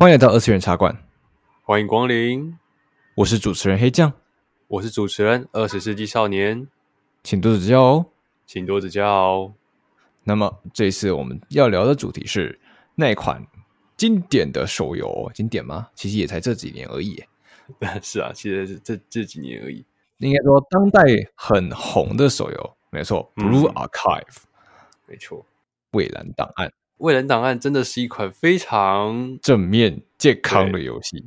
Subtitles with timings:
[0.00, 0.96] 欢迎来到二次元茶馆，
[1.62, 2.56] 欢迎光临。
[3.16, 4.10] 我是主持人黑酱，
[4.66, 6.66] 我是主持人二十世纪少年，
[7.22, 8.06] 请多指教哦，
[8.46, 9.52] 请多指教哦。
[10.24, 12.58] 那么这一次我们要聊的主题是
[12.94, 13.46] 那款
[13.98, 15.90] 经典的手游，经典吗？
[15.94, 17.22] 其实也才这几年而已。
[18.00, 19.84] 是啊，其实是这这几年而已。
[20.16, 21.02] 应该说当代
[21.34, 24.44] 很红的手游，没错，嗯，Blue Archive，
[25.04, 25.44] 没错，
[25.90, 26.72] 蔚蓝档案。
[27.00, 31.24] 蔚蓝档案真的是一款非常正面健康的游戏，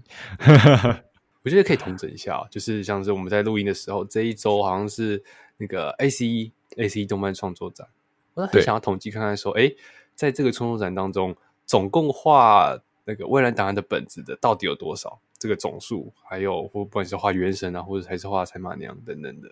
[1.44, 5.23] 我觉得可以统整一下，就是像是我们在录音的时候，这一周好像是
[5.58, 7.88] 那个 ACE ACE 动漫创作展，
[8.36, 9.73] 我很想要统计看看说，哎，
[10.13, 15.20] 在这个创作展当中，总共画那个蔚蓝档案的本子的到底有多少？
[15.40, 19.49] 这个总数，还有或不管是画原神啊，或者还是画彩马娘等等的。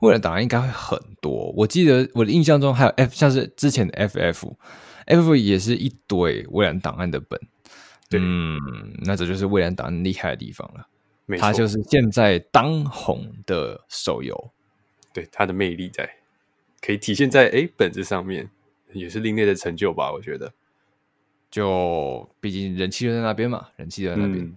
[0.00, 4.52] 蔚蓝档案应该会很多，我记得我的印象中还有 F，像是之前的 FF。
[5.06, 7.40] F 也是一堆蔚蓝档案的本，
[8.08, 8.56] 对，嗯，
[9.02, 10.86] 那这就是蔚蓝档案厉害的地方了。
[11.36, 14.52] 它就是现在当红的手游，
[15.12, 16.08] 对，它的魅力在，
[16.80, 18.48] 可以体现在哎本子上面，
[18.92, 20.12] 也是另类的成就吧？
[20.12, 20.52] 我觉得，
[21.50, 24.44] 就毕竟人气就在那边嘛，人气在那边。
[24.44, 24.56] 嗯、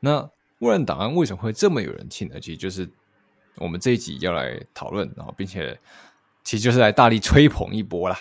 [0.00, 2.40] 那污染档案为什么会这么有人气呢？
[2.40, 2.88] 其实就是
[3.60, 5.78] 我们这一集要来讨论，然后并且
[6.42, 8.18] 其实就是来大力吹捧一波啦。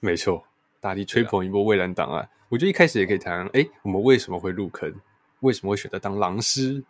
[0.00, 0.44] 没错。
[0.78, 4.94] 大力吹捧一波蔚蓝档案，啊、我觉得一开始也可以谈，哎，我们为什么会入坑？
[5.40, 6.84] 为什么会选择当狼师？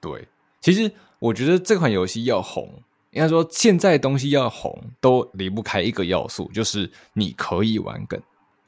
[0.00, 0.28] 对，
[0.60, 2.80] 其实我觉得这款游戏要红，
[3.10, 8.20] 应该说现在东西要红，都离不开一个要素，就是你可以玩梗。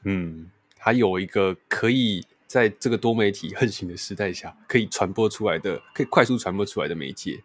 [0.03, 7.41] 嗯，还有一个可以在这个多媒体横行的时代下，可以传播出来的，可以快速传播出来的媒介。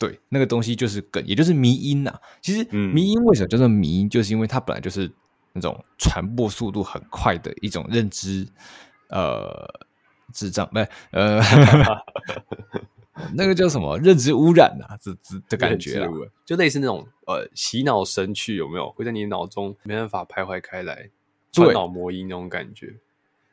[0.00, 2.20] 对，那个东西就是梗，也就是迷因呐、啊。
[2.42, 4.08] 其实，迷因为什么叫做迷因？
[4.08, 5.08] 就是因为它本来就是。
[5.52, 8.46] 那种传播速度很快的一种认知，
[9.08, 9.68] 呃，
[10.32, 11.40] 智障不是呃，
[13.34, 16.08] 那个叫什么认知污染啊，这这的感觉啊，
[16.46, 18.92] 就类似那种呃洗脑神曲有没有？
[18.92, 21.10] 会在你脑中没办法徘徊开来，
[21.50, 22.94] 传脑魔音那种感觉。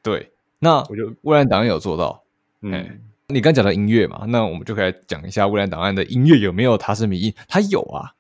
[0.03, 2.24] 对，那我就蔚蓝档案有做到。
[2.62, 3.02] 嗯，欸、
[3.34, 7.34] 你刚讲到音乐嘛，那我们就可以讲一下未来档案的音乐有没有它是迷因？
[7.50, 8.16] 它有啊，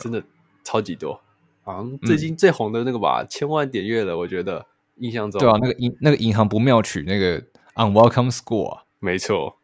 [0.00, 0.20] 真的
[0.64, 1.20] 超级多。
[1.62, 4.66] 好像最近最红的那个吧，嗯、千万点阅了，我觉得
[4.96, 5.40] 印象中。
[5.40, 7.40] 对啊，那个银那个银行不妙曲，那个
[7.76, 9.58] Unwelcome Score，没错，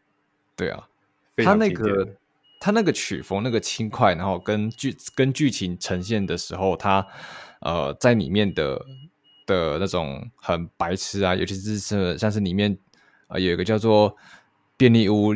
[0.55, 0.87] 对啊，
[1.35, 2.15] 他那个
[2.61, 7.05] 他那个曲风那个轻快，然后跟剧跟剧情呈现的时候，他
[7.59, 8.85] 呃在里面的
[9.45, 12.71] 的那种很白痴啊，尤其是是像是里面
[13.27, 14.15] 啊、呃、有一个叫做
[14.79, 15.35] 便利屋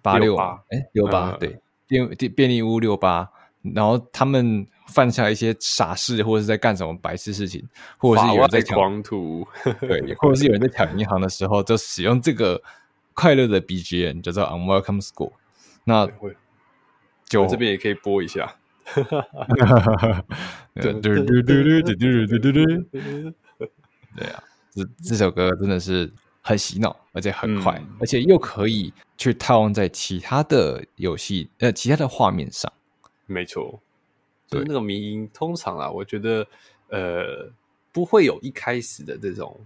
[0.00, 3.30] 八六八，哎六八对便便利屋六八。
[3.74, 7.68] 然后他们犯下一些傻事，或者是在干什么白痴事情，
[7.98, 9.44] 或者是有人在狂徒，
[9.80, 12.62] 对，或者是有人在抢银行的时候，就使用这个
[13.12, 15.32] 快乐的 BGM，叫做 Unwelcome School。
[15.82, 16.08] 那
[17.24, 18.54] 就我这边也可以播一下。
[20.74, 22.54] 对对对对对对对对对
[24.14, 24.40] 对啊，
[24.70, 26.14] 这这首歌真的是
[26.46, 32.72] 很洗脑，而且很快，嗯、而且又可以去套用在其他的游戏呃其他的画面上。
[33.26, 33.80] 没错，
[34.46, 36.46] 就是那个迷因，通常啊，我觉得
[36.88, 37.50] 呃
[37.90, 39.58] 不会有一开始的这种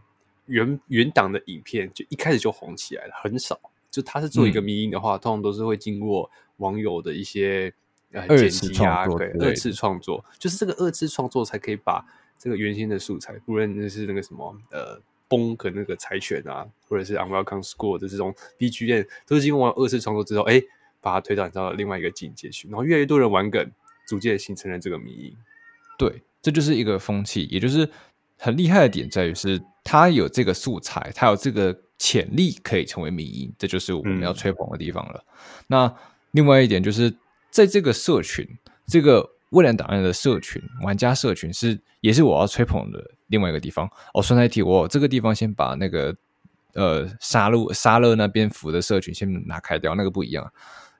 [0.46, 3.60] 原原档的影片，就一开始就红起来了，很少。
[3.90, 7.70] 就他是做一个迷因的话，嗯、通常都是会经过网友的一些
[8.12, 12.02] 呃剪辑啊，对，二次创作，就是这个二次创作才可以把
[12.38, 14.98] 这个原先的素材，不论那是那个什么呃
[15.30, 20.60] 崩和那个柴犬啊，或者是 Unwelcome School 的这种 BGM，都是经过二次创作之后，哎。
[21.02, 23.66] 把它推展到了另外一个境界去，然后越来越多人玩梗，
[24.06, 25.34] 逐渐形成了这个迷因。
[25.96, 27.88] 对，这就是一个风气，也就是
[28.36, 35.24] 很厉害的点在于是，它有这个素材，它有这个潜力可以成为迷因，这就是我们要吹捧的地方了。
[35.26, 35.34] 嗯、
[35.68, 35.96] 那
[36.32, 37.10] 另外一点就是，
[37.50, 38.46] 在这个社群，
[38.86, 43.88] 这个蔚蓝档案的社群，玩家社群是也是我要吹捧的另外一个地方。
[44.14, 46.14] 哦，顺带一提，我这个地方先把那个
[46.74, 50.52] 呃沙鹿沙乐那边服的社群先拿开掉，那个不一样。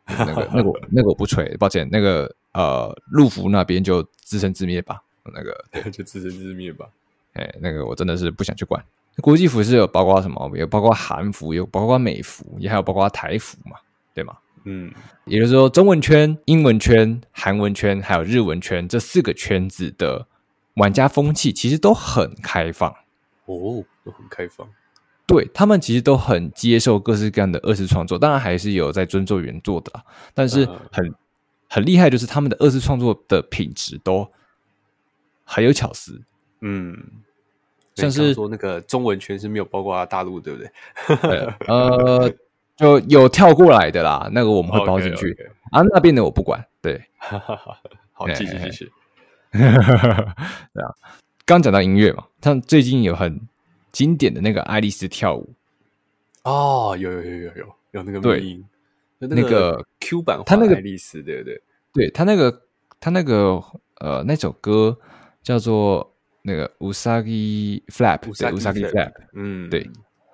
[0.07, 1.89] 那个、那个、那个我不吹，抱歉。
[1.93, 5.01] 那个呃，陆服那边就自生自灭吧。
[5.33, 6.89] 那个 就自生自灭吧。
[7.35, 8.85] 哎，那个我真的是不想去管。
[9.21, 10.51] 国际服是有包括什么？
[10.57, 13.77] 有包括韩服，有包括美服，也还有包括台服嘛，
[14.13, 14.37] 对吗？
[14.65, 14.93] 嗯，
[15.25, 20.27] 也就是说，中文圈、英文圈、韩文圈还有日文圈这四个圈子的
[20.75, 22.91] 玩家风气其实都很开放
[23.47, 24.69] 哦，都很开放。
[25.27, 29.93] 对，他们其实都很接受各式各样的二次创作，当然还是有在尊重原作的，
[30.35, 31.15] 但是很、uh,
[31.69, 34.29] 很厉害，就是他们的二次创作的品质都
[35.45, 36.21] 很有巧思。
[36.63, 36.97] 嗯，
[37.95, 40.71] 像是说那个中文圈是没有包括大陆，对不对？
[41.69, 42.29] 呃，
[42.81, 45.51] 就有跳过来的啦，那个我们会包进去 okay, okay.
[45.71, 45.83] 啊。
[45.93, 46.99] 那边的我不管，对，
[48.13, 48.91] 好，继续继续。
[49.53, 50.95] 对啊，
[51.45, 53.41] 刚讲到音乐嘛，像最近有很
[53.93, 55.53] 经典的那个爱丽丝跳舞。
[56.45, 58.65] 哦，有有有有有有那个录音，
[59.19, 61.63] 那个 Q 版，他那个爱丽丝，对不对？
[61.93, 62.63] 对他那个
[62.99, 63.63] 他那个
[63.97, 64.97] 呃那首歌
[65.43, 69.87] 叫做那个 Usagi Flap，Usagi Flap，嗯，对，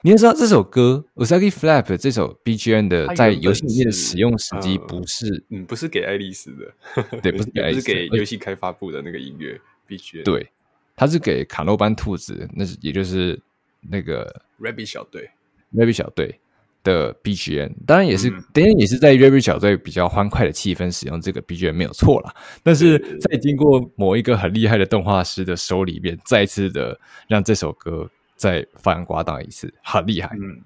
[0.06, 10.48] 你也知道这首歌 Usagi Flap 这首 BGM 的在游戏里面的使用时机不是，嗯，不是给爱丽丝的， 对，不是给爱丽丝，是给游戏开发部的那个音乐 BGM，对，
[10.94, 13.36] 它是给卡洛班兔子，那是也就是
[13.80, 15.28] 那个 Rabbit 小队。
[15.74, 16.38] Rabbit 小队
[16.84, 22.32] 的 BGM，当然也是，当然、嗯、也是在 Rabbit 小队比较欢快的气氛使用这个 BGM 没有错啦。
[22.62, 30.36] 但是在经过某一个很厉害的动画师的手里面，再次的让这首歌再发扬光大一次，很厉害。
[30.40, 30.62] 嗯，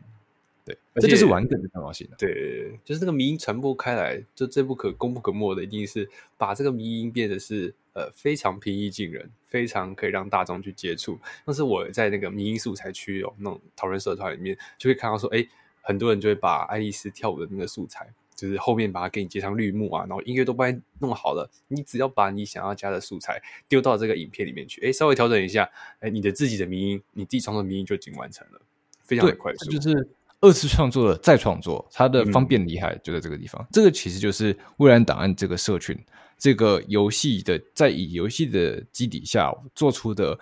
[0.65, 2.07] 对，这就是完整的重要性。
[2.19, 11.19] 对，就是这个迷音传播开来，就最不可功不可没的，一定是把这个迷音变得是呃非常平易近人，非常可以让大众去接触。
[11.47, 15.47] 但是我在那个迷音素材区哦，那种讨论社团里面，就会看到说，哎。
[15.83, 18.07] 很多人就会把爱丽丝跳舞的那个素材，
[18.41, 23.39] 就是后面把它给你接上绿幕啊，然后音乐都帮你弄好了，你只要把你想要加的素材
[23.69, 28.61] 丢到这个影片里面去，哎，稍微调整一下，哎，你的自己的迷音，你自己创作的迷音就已经完成了，
[29.05, 29.71] 非常的快速。
[29.71, 30.09] 就是
[30.41, 33.63] 二次创作的再创作，它的方便厉害就在这个地方。
[33.63, 35.95] 嗯、这个其实就是未来档案这个社群，
[36.39, 40.39] 这个游戏的在以游戏的基底下做出的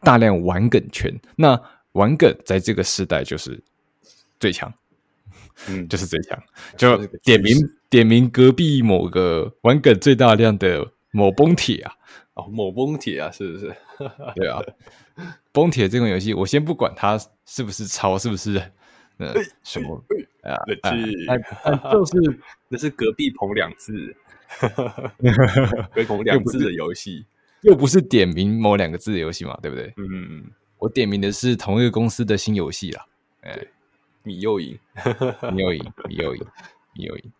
[0.00, 1.14] 大量玩梗圈。
[1.36, 1.60] 那
[1.92, 3.62] 玩梗在这个时代就是。
[4.40, 4.70] 最强，
[5.68, 6.40] 嗯，就是最强。
[6.76, 7.56] 就点名
[7.88, 11.92] 点名隔壁某个玩梗最大量的某崩铁啊，
[12.34, 13.74] 哦，某崩铁啊，是不是？
[14.34, 14.60] 对啊，
[15.52, 17.16] 崩铁这种游戏，我先不管它
[17.46, 18.60] 是不是抄，是不是
[19.18, 20.04] 呃什么
[20.42, 20.58] 啊？
[21.92, 24.16] 就是 那是隔壁棚两字，
[24.60, 24.72] 隔
[25.94, 27.24] 壁棚两字的游戏，
[27.62, 29.86] 又不是点名某两个字的游戏嘛，对不对？
[29.96, 30.44] 嗯嗯嗯，
[30.78, 33.06] 我点名的是同一个公司的新游戏啦，
[33.42, 33.56] 哎。
[34.24, 34.76] 米又赢，
[35.54, 36.44] 米又赢，米又赢，
[36.94, 37.32] 米又赢，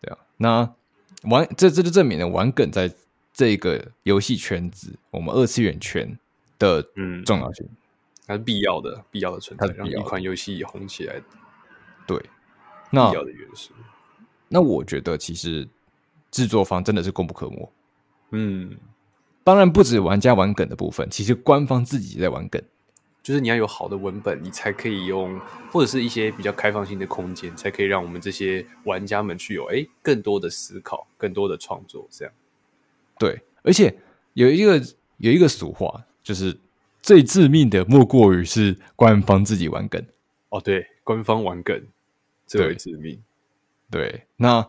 [0.00, 0.18] 对啊。
[0.36, 0.72] 那
[1.24, 2.92] 玩这这就证明了玩梗在
[3.32, 6.16] 这个游戏圈子，我们二次元圈
[6.58, 7.68] 的嗯重要性，
[8.26, 11.20] 它是必要的，必要的存在，让一款游戏红起来。
[12.06, 12.22] 对，
[12.90, 13.72] 那必要的元素。
[14.48, 15.66] 那我觉得其实
[16.30, 17.72] 制作方真的是功不可没。
[18.32, 18.76] 嗯，
[19.42, 22.62] 当然不止玩家玩梗的部分，其实官方自己在玩梗。
[23.22, 25.38] 就是你要有好的文本，你才可以用，
[25.70, 32.08] 或者是一些比较开放性的空间，才可以让我们这些玩家们去有诶更多的思考，更多的创作。
[32.10, 32.32] 这样，
[33.18, 33.94] 对，而且
[34.32, 34.82] 有一个
[35.18, 36.58] 有一个俗话，就是
[37.02, 40.02] 最致命的莫过于是官方自己玩梗。
[40.48, 41.80] 哦，对，官方玩梗
[42.46, 43.20] 最为致命。
[43.90, 44.66] 对，对，那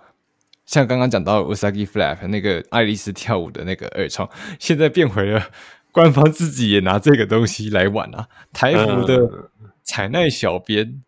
[0.65, 5.49] 像刚刚讲到 Usagi Flap 那个爱丽丝跳舞的那个二创，现在变回了。
[5.91, 8.27] 官方自己也拿这个东西来玩啊！
[8.53, 9.49] 台服的
[9.83, 11.03] 采奈小编、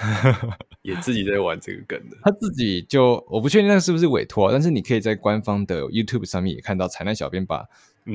[0.00, 0.34] 嗯、
[0.82, 2.16] 也自己在玩这个梗的。
[2.22, 7.66] 他自己就我不确定那是不是委托，但是你可以在官方的 YouTube 上面也看到采奈小编把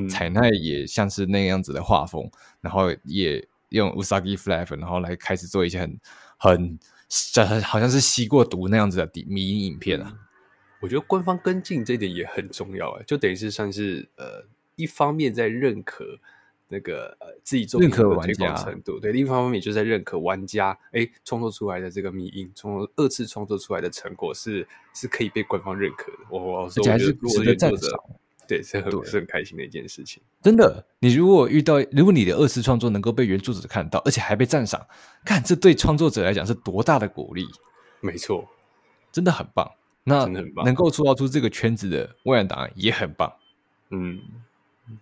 [0.08, 2.32] 采奈也像是那样子的画风，嗯、
[2.62, 5.98] 然后也用 Usagi Flap，然后来开始做一些很
[6.38, 6.78] 很
[7.62, 10.14] 好像是吸过毒那样子的迷因影片啊。
[10.80, 14.46] 我觉得官方跟进这一点也很重要啊，就等于是算是呃。
[14.76, 16.18] 一方面在认可
[16.68, 18.04] 那个呃自己做的推
[18.34, 26.18] 广程度，对；另一方面就是在认可玩家哎创作出来的这个迷音，从二次创作出来的成果是是可以被官方认可的。
[26.28, 28.00] 我我说我觉得值得赞赏，
[28.48, 30.20] 对，是很是很开心的一件事情。
[30.42, 34.84] 真的，你如果遇到如果你的二次创作能够被原作者看到，而且还被赞赏，
[35.24, 37.46] 看这对创作者来讲是多大的鼓励。
[38.00, 38.48] 没错，
[39.12, 39.70] 真的很棒。
[40.02, 40.26] 那
[40.64, 43.32] 能够创造出这个圈子的未来档案也很棒。
[43.90, 44.20] 嗯。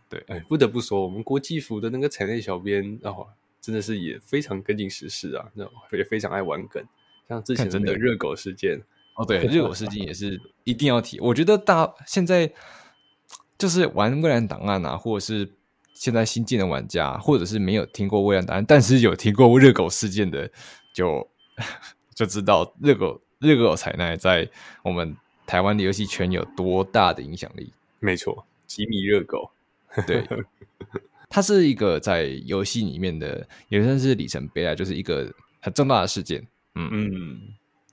[0.08, 3.26] 对，哎，不得不说，我们国际服的那个彩内小编哦，
[3.60, 5.64] 真的是也非常跟进时事啊，那
[5.96, 6.82] 也非常爱玩梗，
[7.28, 8.80] 像之前的热狗事件
[9.16, 11.20] 哦，对，热狗事件也是一定要提。
[11.20, 12.52] 我觉得大现在
[13.56, 15.50] 就是玩未来档案啊，或者是
[15.94, 20.50] 现在新进的玩家，或者是没有听过未来档案，但是有听过热狗事件的，
[20.92, 21.28] 就
[22.14, 24.48] 就知道热狗热狗彩奈在
[24.82, 27.72] 我们台湾的游戏圈有多大的影响力。
[28.00, 29.50] 没错，吉米热狗。
[30.06, 30.26] 对，
[31.28, 36.46] 它是一个在游戏里面的，也算是里程碑啊，就是一个很重大的事件。
[36.74, 37.40] 嗯嗯，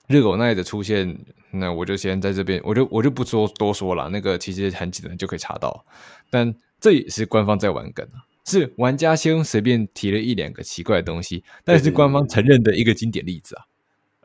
[0.08, 1.16] 热狗奈的出现，
[1.52, 4.08] 那我就先在这边，我就我就不说多说了。
[4.08, 5.84] 那个其实很简单就可以查到，
[6.30, 8.26] 但这也是官方在玩梗啊。
[8.44, 13.62] 是玩家先随便提了一两个奇怪的东西，但是官方承认的一个经典例子啊。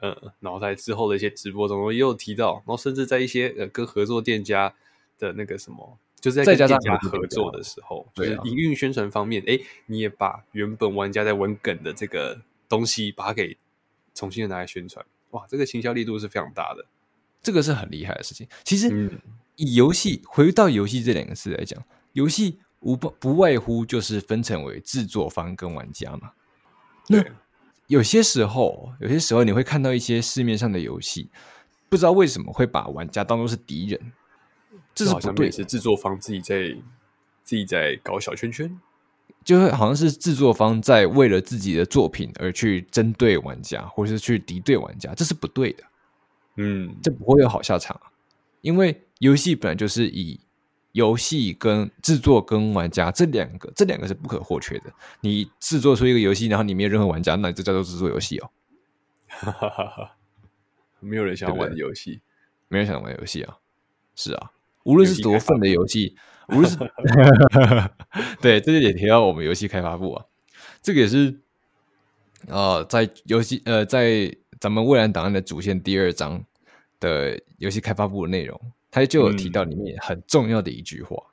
[0.01, 4.74] 嗯，然后在之后的一些直播中也有提到，然后甚至在一些呃跟合作店家
[5.19, 13.57] 的那个什么，就是在跟店家合作的时候，就是营运宣传方面，哎，你也把原本玩家在玩梗的这个东西，把它给
[14.13, 16.86] 重新的拿来宣传，哇，这个行销力度是非常大的，
[17.41, 18.47] 这个是很厉害的事情。
[18.63, 19.19] 其实，嗯、
[19.55, 21.83] 以游戏回到游戏这两个字来讲，
[22.13, 26.31] 游戏无不不外乎就是分成为制作方跟玩家嘛。
[27.07, 27.24] 那。
[27.88, 31.29] 有些时候，有些时候你会看到一些市面上的游戏，
[31.88, 34.12] 不知道为什么会把玩家当做是敌人，
[34.93, 35.51] 这是不对。
[35.51, 36.75] 是制作方自己在
[37.43, 38.79] 自己在搞小圈圈，
[39.43, 45.84] 就是好像是制作方在为了自己的作品而去针对玩家，或者是去敌对玩家，这是不对的。
[46.55, 48.12] 嗯，这不会有好下场啊，
[48.62, 50.39] 因为游戏本来就是以。
[50.93, 54.86] 游戏跟制作跟玩家这两个，这两个是不可或缺的。
[55.22, 58.50] 你制作出一个游戏，然后你没有任何玩家，那你这叫做制作游戏哦。
[59.27, 60.15] 哈哈哈哈
[61.00, 62.22] 没有人想玩游戏，
[62.67, 63.57] 没人想玩游戏啊。
[64.15, 64.51] 是啊，
[64.88, 66.15] 无论是多份的游戏，
[66.50, 66.77] 无论是
[68.41, 70.25] 对，这就也提到我们游戏开发部啊。
[70.82, 71.38] 这个也是
[72.48, 76.44] 呃，在游戏呃，在咱们蔚蓝档案的主线第二章
[77.00, 78.60] 的游戏开发部的内容。
[78.89, 81.29] 它就有提到里面很重要的一句话，嗯、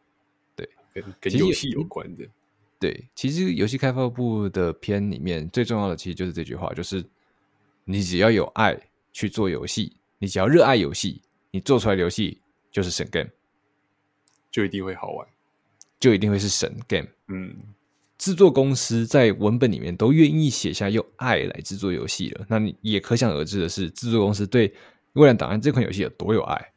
[0.56, 2.24] 对，跟跟游戏有关的。
[2.80, 7.02] 对，其实游戏开发部的篇里面最重要的，其实就是这句话，就是
[7.84, 8.76] 你只要有爱
[9.12, 12.38] 去做游戏，你只要热爱游戏，你做出来的游戏
[12.70, 13.30] 就是神 game，
[14.54, 15.26] 就一定会好玩，
[15.98, 17.08] 就一定会是神 game。
[17.26, 17.56] 嗯，
[18.16, 24.68] 制作公司在文本里面都愿意写下用爱来制作游戏了，那你也可想而知的是，制作公司对
[25.14, 26.70] 《未来档案》这款游戏有多有爱。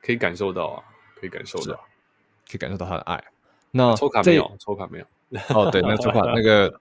[0.00, 0.82] 可以感受到啊，
[1.20, 1.74] 可以感受到，
[2.48, 3.22] 可以感受到他的爱。
[3.70, 4.56] 那抽卡没有？
[4.58, 5.04] 抽卡没有？
[5.50, 6.80] 哦，对，那抽卡 那个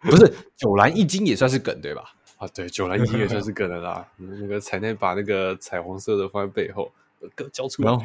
[0.00, 2.12] 不是九蓝一金也算是梗对吧？
[2.38, 4.04] 啊，对，九蓝一金也算是梗的啦。
[4.16, 6.92] 那个彩奈把那个彩虹色的放在背后，给
[7.52, 7.90] 交出来。
[7.90, 8.04] 然后，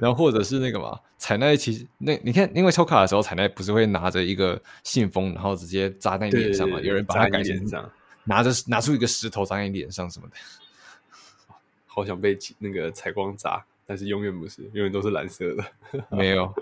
[0.00, 6.80] 然后或者是那个嘛，彩奈其实那你看，因为抽卡的时候，彩奈不是会拿着一个信封，然后直接砸在你脸上嘛？
[6.80, 7.90] 有人把它改成这样，
[8.24, 10.36] 拿着拿出一个石头砸在你脸上什么的。
[11.86, 15.64] 好想被那个采光砸，但是永远不是，永远都是蓝色的。
[16.10, 16.54] 没有，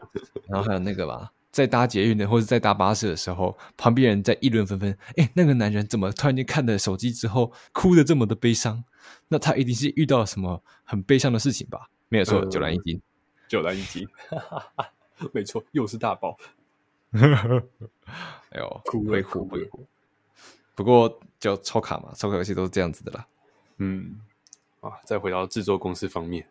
[0.48, 4.96] 然后还有那个吧，在搭捷运的或者在搭巴士的时候，旁边人在议论纷纷。
[5.16, 8.82] 哎，那个男人怎么突然间看了手机之后哭的这么的悲伤？
[9.28, 11.88] 那他一定是遇到了什么很悲伤的事情吧？
[12.08, 13.00] 没有错，呃、九蓝一金，
[13.48, 14.06] 九蓝一金，
[15.32, 16.36] 没错，又是大爆。
[17.12, 19.86] 哎呦，哭会哭会哭。
[20.74, 23.26] 不过就抽卡嘛，抽卡游戏都是这样子的啦。
[23.78, 24.20] 嗯。
[24.80, 26.46] 啊，再回到制作公司方面，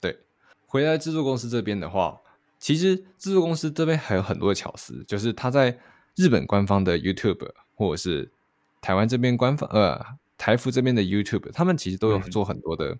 [0.00, 0.18] 对，
[0.66, 2.18] 回来制作公司这边的话，
[2.58, 5.78] 其实制作公司这边还有很多的巧思，就是他在
[6.16, 8.32] 日本官方的 YouTube 或者是
[8.80, 10.04] 台湾这边官方呃
[10.41, 12.97] 台服这边的 YouTube，他们其实都有做很多的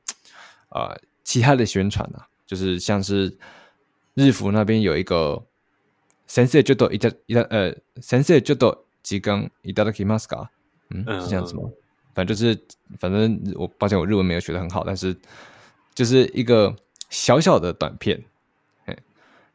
[0.70, 3.38] 啊、嗯呃、其他的宣传啊，就是像是
[4.14, 5.44] 日服那边有一个
[6.28, 10.50] 先生ちょっといたいた呃先生ちょっと时间いただけますか？
[10.90, 11.64] 嗯，是这样子吗？
[11.66, 11.74] 嗯
[12.18, 12.60] 反正就是，
[12.98, 15.16] 反正我抱歉，我日文没有学得很好，但是
[15.94, 16.76] 就是一个
[17.12, 18.24] 小小的短片，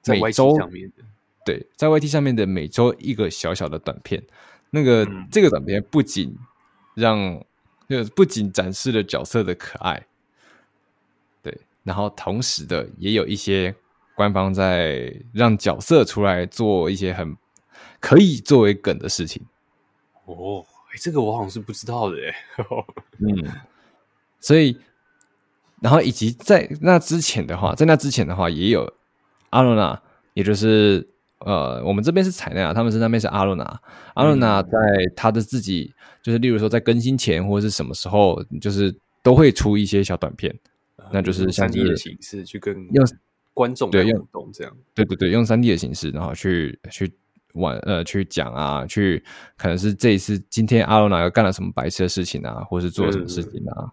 [0.01, 1.03] 在 YT 上面的，
[1.45, 4.23] 对，在 YT 上面的每周一个小小的短片，
[4.71, 6.37] 那个、嗯、这个短片不仅
[6.95, 7.45] 让，
[7.88, 10.06] 就不仅展示了角色的可爱，
[11.42, 13.74] 对，然后同时的也有一些
[14.16, 17.36] 官方在让角色出来做一些很
[18.00, 19.46] 可以作为梗的事情，
[20.26, 20.66] 哦。
[21.00, 22.34] 这个我好像是不知道的耶，
[23.20, 23.54] 嗯，
[24.40, 24.76] 所以，
[25.80, 28.92] 然后以及在那之前的话，在那之前的话，也有
[29.52, 30.02] 阿罗娜，
[30.34, 31.08] 也就是
[31.40, 33.82] 呃，我们这边是彩奈啊，他们是那边是阿罗纳，
[34.16, 34.70] 阿罗纳在
[35.16, 40.54] 他的自己，就是例如说在更新前或者是什么时候，就是都会出一些小短片，
[40.98, 43.06] 嗯、那就是像 3D 的形式去跟用
[43.54, 47.12] 观众对互动这样，对对对，用三 D 的形式，然后去去。
[47.54, 49.24] 玩呃，去讲啊，去
[49.56, 53.90] 可能是这一次今天阿罗娜又干了什么白痴的事情啊，或是做了什么事情啊，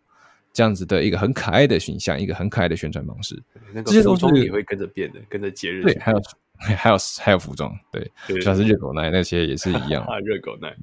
[0.52, 3.42] 这样子的一个很可爱的形象，一个很可爱的宣传方式。
[3.72, 5.82] 那个服装也会跟着变的，跟着节日。
[5.82, 6.20] 对，还有
[6.58, 10.76] 还有还有服装，对，像是热狗奶那些也是一样啊， 热狗奶。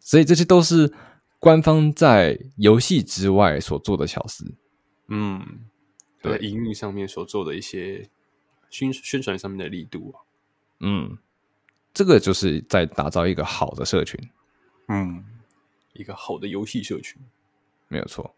[0.00, 0.92] 所以这些都是
[1.38, 4.54] 官方在游戏之外所做的巧思。
[5.08, 5.44] 嗯，
[6.22, 8.08] 对，营运上面所做的一些
[8.70, 10.22] 宣宣传上面的力度啊，
[10.80, 11.18] 嗯。
[11.94, 14.20] 这个就是在打造一个好的社群，
[14.86, 15.24] 嗯，
[15.94, 17.20] 一个好的游戏社群，
[17.88, 18.32] 没有错。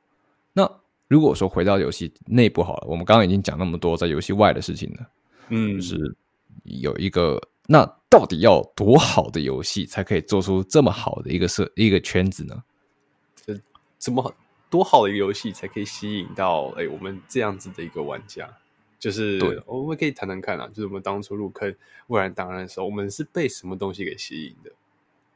[0.54, 5.11] 那如果说回到游戏内部好了，我们刚刚已经讲那么多在游戏外的事情了，
[5.50, 6.16] 嗯，就是
[6.64, 12.62] 有一个那到底要多好的游戏才可以做出这么好的一个设一个圈子呢？
[13.37, 13.57] 这
[13.99, 14.35] 怎么
[14.69, 18.49] 多好的一个游戏才可以吸引到哎我们这样子的一个玩家？
[18.99, 21.71] 就是对我们可以谈谈看啊，就是我们当初入坑
[22.09, 24.71] 《蔚然档案》的时候，我们是被什么东西给吸引的？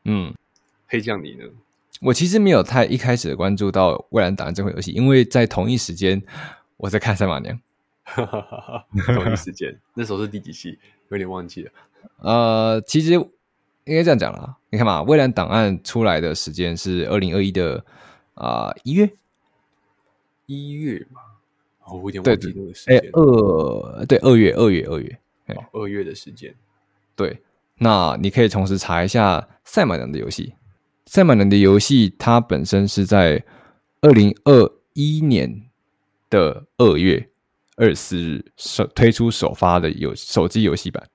[0.04, 0.35] 嗯，
[0.87, 1.47] 黑酱你呢？
[2.00, 6.23] 我其实没有太一开始关注到《蔚然档案》这款游戏，因为在同一时间
[6.76, 7.56] 我在看《赛马娘》。
[8.14, 10.78] 同一时间，那时候是第几期？
[11.08, 11.70] 有点忘记了。
[12.20, 14.56] 呃，其实应该这样讲啦。
[14.70, 17.84] 你看嘛，《蔚蓝档案》出来的时间是二零二一的
[18.34, 19.11] 啊一月，
[20.46, 21.20] 一月嘛。
[21.84, 22.96] 哦，我有点忘记那个时间。
[22.96, 25.18] 哎，二对二月，二月，二月，
[25.49, 26.54] 哦，二月的时间。
[27.14, 27.42] 对，
[27.78, 30.54] 那你可以同时查一下《赛马娘》的游戏。
[31.12, 33.44] 《赛马娘》的游戏，它本身是在
[34.00, 35.68] 二零二一年
[36.30, 37.28] 的二月
[37.76, 41.09] 二十四日首推出首发的游手机游戏版。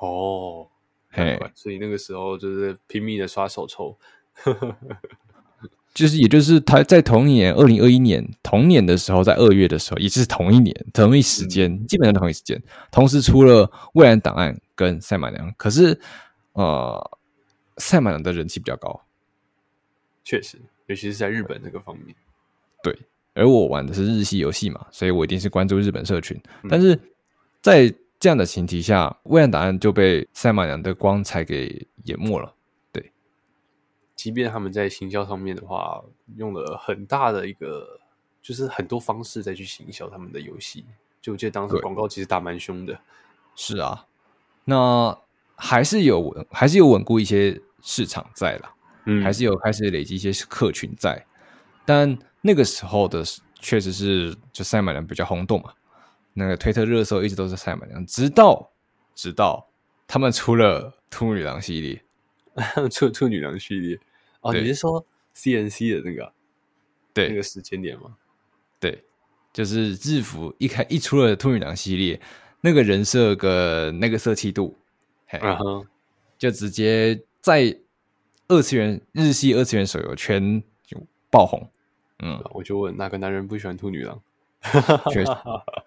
[0.00, 0.68] 哦，
[1.10, 3.96] 嘿，所以那个时候就是拼命的刷手抽，
[5.94, 15.98] 就是也就是他在同一年二零二一年同年的时候，在二月的时候，也就是同一年同一时间，嗯、基本上同一时间，同时出了《蔚蓝档案》跟《赛马娘》，可是
[16.52, 17.18] 呃，
[17.82, 19.02] 《赛马娘》的人气比较高。
[20.22, 22.14] 确实，尤其是在日本这个方面，
[22.82, 22.98] 对。
[23.36, 26.36] 而我玩的是日系游戏嘛，所以我一定是关注日本社群。
[26.62, 26.98] 嗯、但是
[27.60, 32.54] 在这样的前提下，《蔚蓝档案》就被赛马娘的光彩给淹没了。
[32.90, 33.12] 对，
[34.14, 36.02] 即便他们在行销上面的话，
[36.36, 38.00] 用了很大的一个，
[38.40, 40.84] 就是很多方式再去行销他们的游戏。
[41.20, 42.98] 就我记得当时广告其实打蛮凶的。
[43.54, 44.06] 是啊，
[44.64, 45.18] 那
[45.54, 48.72] 还是有，还是有稳固一些市场在啦。
[49.04, 51.24] 嗯，还是有开始累积一些客群在，
[51.84, 53.24] 但那个时候的
[53.60, 55.72] 确实是就赛马娘比较轰动嘛，
[56.32, 58.70] 那个推特热搜一直都是赛马娘，直到
[59.14, 59.68] 直到
[60.06, 62.02] 他们出了兔女郎系列，
[62.88, 63.98] 出兔女郎系列。
[64.42, 65.04] 哦，你是说
[65.34, 66.32] CNC 的那个？
[67.12, 67.28] 对。
[67.28, 68.16] 那个时间点吗？
[68.78, 69.02] 对，
[69.52, 72.20] 就是日服一开一出了兔女郎系列，
[72.60, 74.78] 那个人设跟那个色气度，
[75.26, 75.86] 嘿，uh huh.
[76.38, 77.76] 就直接在。
[78.48, 80.96] 二次元日系二次元手游圈就
[81.32, 81.68] 爆红，
[82.22, 84.20] 嗯，我就问哪个男人不喜欢兔女郎？
[85.12, 85.30] 确实，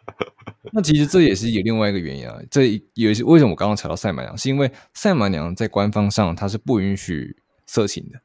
[0.72, 2.40] 那其实这也是有另外一个原因啊。
[2.50, 8.20] 这也是为什么我刚刚查到赛马娘，是因为赛马娘在官方上它是不允许色情的，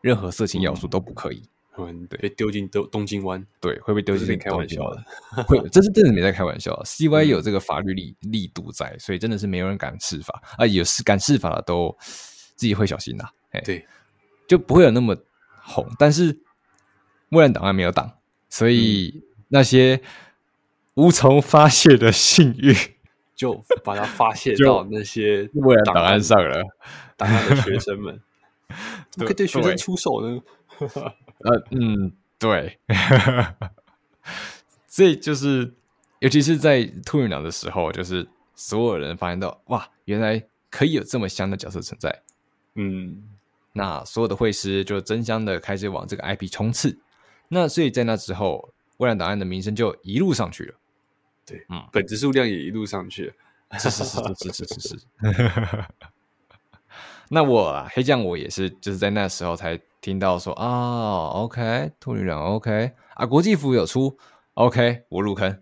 [0.00, 1.42] 任何色情要素都不可以。
[1.78, 6.74] 嗯，对，被丢进东东京湾，对，会被丢进开玩笑的，会，这是真的没在开玩笑。
[6.84, 13.24] CY 有这个法律力力度在，所以真的是没有人敢试法啊，有是敢试法的都自己会小心呐。
[13.52, 13.86] 哎，对，
[14.48, 15.16] 就不会有那么
[15.62, 16.36] 红，但是
[17.30, 20.00] 蔚蓝档案没有档，所以那些
[20.94, 22.74] 无从发泄的性欲，
[23.34, 26.62] 就把它发泄到那些默认档案上了。
[27.16, 28.20] 档案的学生们，
[29.10, 30.40] 怎么可以对学生出手呢？
[31.38, 32.78] 呃，嗯，对，
[34.88, 35.72] 所以就是，
[36.20, 42.22] 尤其是在兔女郎的时候，就是所有人发现到，哇，原来可以有这么香的角色存在，
[42.74, 43.22] 嗯。
[43.72, 46.98] 那所有的会师就争相的开始往这个 IP 冲刺，
[47.52, 50.74] 那所以在那之后，蔚蓝档案的名声就一路上去了。
[51.44, 53.78] 对，嗯，本子数量也一路上去了。
[53.78, 54.98] 是是是是是是是。
[57.28, 64.16] 那我啊，黑酱我也是，就是在那时候才听到说啊，OK，兔女郎 OK 啊，国际服有出
[64.54, 65.60] OK，我入坑，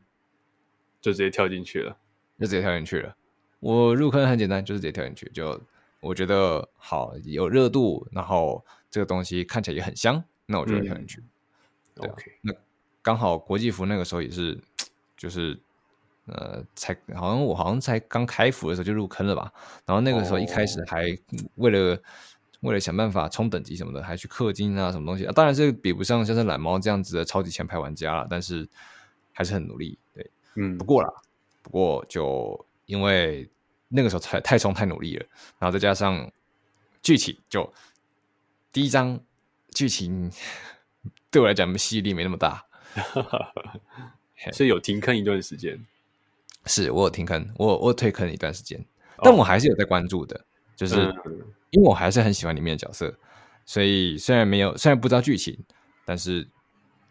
[1.00, 1.96] 就直接跳进去了，
[2.38, 3.16] 就直接跳进去了。
[3.60, 5.60] 我入坑很简单，就是直接跳进去就。
[6.00, 11.18] 我觉得好有热度，然后这个东西看起来也很香，那我就会跳进去。
[11.18, 11.28] 嗯、
[11.98, 12.52] OK，那
[13.02, 14.58] 刚好国际服那个时候也是，
[15.16, 15.58] 就是
[16.26, 19.52] 呃，才好像我好像才刚开服的时候就入坑了吧。
[19.86, 21.06] 然后那个时候一开始还
[21.56, 22.00] 为了、哦、
[22.60, 25.32] 为了想办法冲等级什么的，还去氪金啊什么东西啊。
[25.32, 28.68] 当然是比不上像是懒猫这样子的超级前排玩家了，但是
[29.32, 29.98] 还是很努力。
[30.14, 31.10] 对，嗯，不过啦，
[31.62, 33.48] 不过就因为。
[33.90, 35.24] 那个时候太太冲太努力了，
[35.58, 36.30] 然后再加上
[37.00, 37.72] 剧情，就
[38.70, 39.18] 第一章
[39.70, 40.30] 剧情
[41.30, 42.64] 对我来讲吸引力没那么大，
[44.52, 45.78] 所以有停坑一段时间。
[46.66, 48.84] 是我有停坑，我我退坑一段时间，
[49.22, 50.44] 但我还是有在关注的，哦、
[50.76, 51.00] 就是
[51.70, 53.16] 因为我还是很喜欢里面的角色，
[53.64, 55.56] 所以虽然没有虽然不知道剧情，
[56.04, 56.46] 但是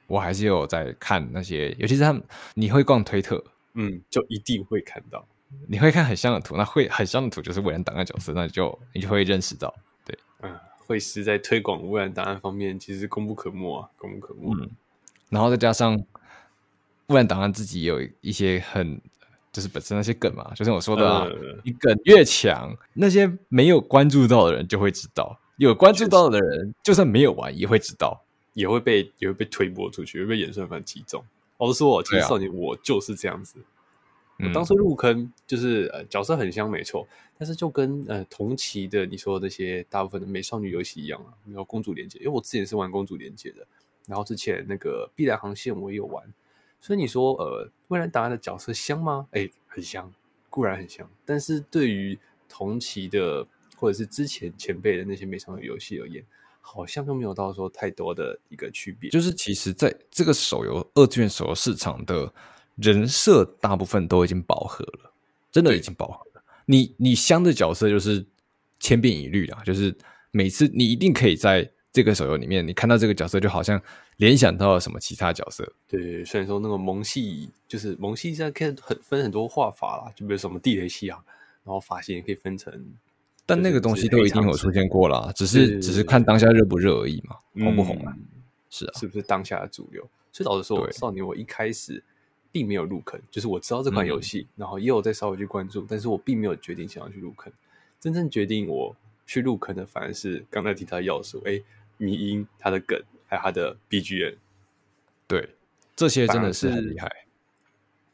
[0.06, 2.21] 我还是有在看那些，尤其是他们
[2.53, 5.25] 你会逛推特，嗯，就一定会看到。
[5.67, 9.73] 你会看很像的图，那会很像的图就是蔚蓝档案角色，那你就你就会认识到，
[10.06, 10.53] 对，嗯，
[10.88, 14.50] 绘师在推广污染档案方面其实功不可没啊，功不可没。
[14.54, 14.69] 嗯，
[15.30, 16.02] 然后再加上
[17.08, 19.00] 污染档案自己有一些很
[19.52, 28.23] 就是本身那些梗嘛，就像我说的你梗越强，那些没有关注到的人就会知道，有关注到的人，就算没有玩也会知道，
[28.54, 31.23] 也会被也会被推播出去，会被演算法击中。
[31.58, 33.58] 我是说，其实少年我就是这样子。
[34.39, 37.08] 我当初入坑就是呃角色很香没错，
[37.39, 43.65] 但是就跟呃同期的你说的那些大部分的美少女游戏一样啊，没有公主连接，因为我之前是玩公主连接的，
[44.06, 46.23] 然后之前那个碧蓝航线我也有玩，
[46.80, 49.28] 所以你说呃未来档案的角色香吗？
[49.32, 50.13] 哎，很香，
[50.52, 53.43] 固然很香，但是对于同期的
[53.76, 56.23] 或者是之前前辈的那些美少女游戏而言，
[56.62, 59.10] 好像都没有到说太多的一个区别。
[59.10, 62.32] 就是其实在这个手游二次元手游市场的。
[62.77, 65.11] 人设大部分都已经饱和了，
[65.51, 66.43] 真的已经饱和了。
[66.65, 68.25] 你你香的角色就是
[68.79, 69.95] 千变一律啦，就是
[70.31, 73.81] 每次你一定可以在这个手游里面，你看到这个角色，就好像
[74.17, 75.67] 联想到了什么其他角色。
[75.87, 81.17] 对，虽然说那个萌系就是萌系，现在可以很分很多画法啦，就比如什么地雷系啊，
[81.63, 82.71] 然后发型也可以分成，
[83.45, 88.13] 但那个东西都已经有出现过了，只是只是看当下热不热而已嘛，红不红啊？
[88.15, 88.23] 嗯、
[88.69, 90.07] 是啊，是不是当下的主流？
[90.31, 92.03] 所以老实说，少年我一开始。
[92.51, 97.51] 并没有入坑，就是我知道这款游戏，嗯、然后也有在稍微去关注，但是我并没有决定想要去入坑。
[97.99, 101.62] 真正决定我去入坑的，反而是刚才提到的要素，哎，
[101.97, 104.36] 迷音、它的梗，还有它的 BGM。
[105.27, 105.49] 对，
[105.95, 107.25] 这些真的是很厉害。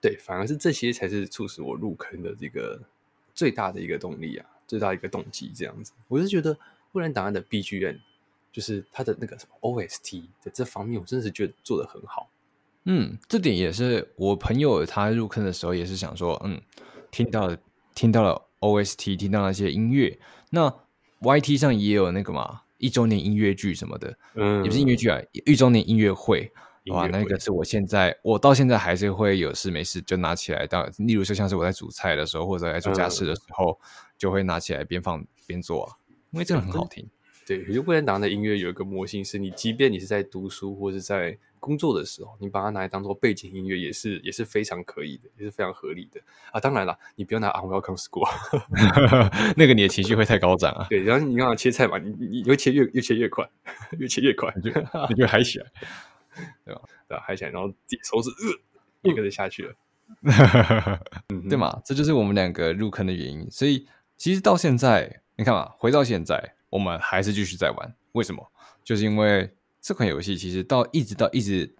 [0.01, 2.81] 对，反而是这些才是促使我入坑的这个
[3.33, 5.51] 最大的一个动力啊，最大一个动机。
[5.53, 6.55] 这样子，我是觉得
[6.93, 7.99] 《未来档案》的 BGM，
[8.51, 12.29] 就是它的那个什么 OST 在这方面，我真的是觉得做的很好。
[12.85, 16.61] 嗯，这点也是我朋友他入坑的时候也是想说，嗯，
[17.11, 17.57] 听到了
[17.95, 20.19] 听到了 OST，听到那些音乐，
[20.49, 20.73] 那
[21.21, 26.51] YT 上也有那个嘛，一周年音乐剧什么的，嗯，也不是音乐剧啊，一周年音乐会，
[26.87, 33.85] 哇，那个是我现在我到现在还是会有事没事就拿起来当，例如说像是我在煮菜的时候或者在做家事的时候，嗯、
[34.17, 35.95] 就会拿起来边放边做啊，
[36.31, 37.09] 因为这个很好听。
[37.45, 46.19] 对，有些未来档案的音乐有一个魔性，是你即便你是在读书或者在工作的时候，你把它拿来当做背景音乐，也是也是非常可以的，也是非常合理的
[46.51, 46.59] 啊。
[46.59, 48.27] 当然了，你不要拿 Unwelcome School，
[49.55, 50.85] 那个你的情绪会太高涨啊。
[50.89, 53.49] 对，然后你刚刚切菜嘛，你你越切越越切越快，
[53.97, 54.71] 越切越快， 你就
[55.07, 55.65] 你就嗨起来，
[56.65, 56.81] 对吧？
[57.07, 57.23] 对吧？
[57.25, 60.99] 嗨起来，然后自己手指呃一个就下去了，
[61.49, 61.81] 对嘛？
[61.85, 63.49] 这就是我们两个入坑的原因。
[63.49, 67.95] 所以其实到现在，你看嘛，回到现在，我们还是继续在玩。
[68.11, 68.51] 为什么？
[68.83, 69.49] 就是因为。
[69.83, 71.75] 这款游戏其实到一直到一直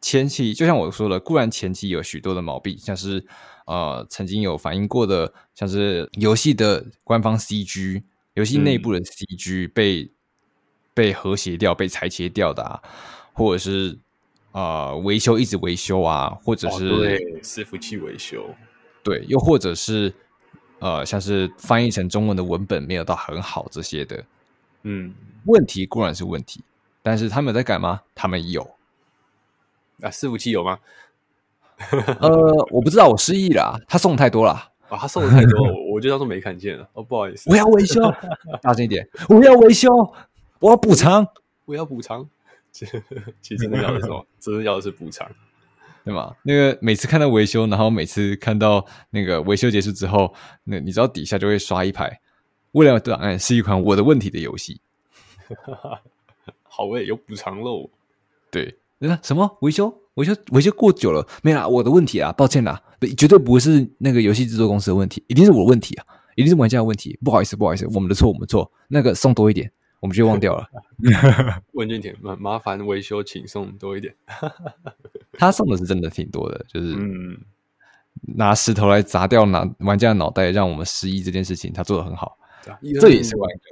[0.00, 3.24] 前期，就像我说的，固然前期有许多的毛病，像是
[3.66, 8.02] 呃曾经有反映过的，像是游戏的官方 CG、
[8.34, 10.10] 游戏内部的 CG 被、嗯、
[10.92, 12.82] 被和谐掉、被裁切掉的啊，
[13.32, 13.96] 或者是
[14.50, 18.44] 呃维修一直维修啊，或者是、哦、对伺服器维修，
[19.04, 20.12] 对，又或者是
[20.80, 24.24] 呃像是翻译成中文的文本没有到很好这些的，
[24.82, 26.60] 嗯，问题固然是问题。
[27.06, 28.00] 但是他们有在改吗？
[28.16, 28.62] 他们有
[30.02, 30.76] 啊，伺服器有吗？
[32.20, 33.78] 呃，我不知道，我失忆了、啊。
[33.86, 34.50] 他送太多了
[34.88, 36.88] 啊，他送的太多，我 我就当做没看见了。
[36.94, 38.00] 哦，不好意思，我要维修，
[38.60, 39.88] 大声一点，我要维修，
[40.58, 41.24] 我要补偿，
[41.66, 42.28] 我要补偿。
[42.72, 43.00] 其实
[43.56, 44.26] 真的要的是什么？
[44.40, 45.30] 真的要的是补偿，
[46.04, 46.34] 对吗？
[46.42, 52.20] 那个每次看到维修，然后每次看到那个维修结束之后，那你知道底下就会刷一排。
[52.72, 54.80] 未来档案是一款我的问题的游戏。
[56.76, 57.88] 好诶，有补偿喽。
[58.50, 60.02] 对，那什么维修？
[60.16, 60.36] 维修？
[60.52, 61.66] 维修过久了没啦？
[61.66, 62.78] 我的问题啊，抱歉啦，
[63.16, 67.18] 绝对不是那个游戏制作公司的问题，一定是我的问题啊，一定是玩家的问题。
[67.24, 68.70] 不好意思，不好意思，我们的错，我们的错。
[68.88, 70.68] 那个送多一点，我们就忘掉了。
[71.72, 74.14] 问卷填麻麻烦维修，请送多一点。
[75.32, 77.38] 他送的是真的挺多的，就是嗯，
[78.36, 82.36] 拿石头来砸掉拿玩家的脑袋，让我们失忆这件事情，他做的很好。
[83.00, 83.64] 这也是玩家。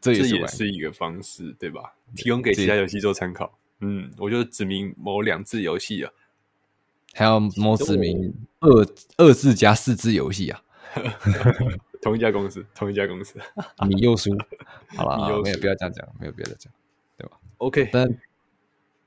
[0.00, 1.94] 这也是一个方式，对吧？
[2.16, 3.58] 提供给其他游戏做参考。
[3.80, 6.12] 嗯，我就指明某两字游戏啊，
[7.14, 8.86] 还有某指明二
[9.16, 10.62] 二字加四字游戏啊，
[12.02, 13.38] 同一家公司，同一家公司，
[13.88, 14.30] 你又输，
[14.96, 16.72] 好了，没有，不要这样讲，没有别的讲，
[17.16, 18.18] 对吧？OK，但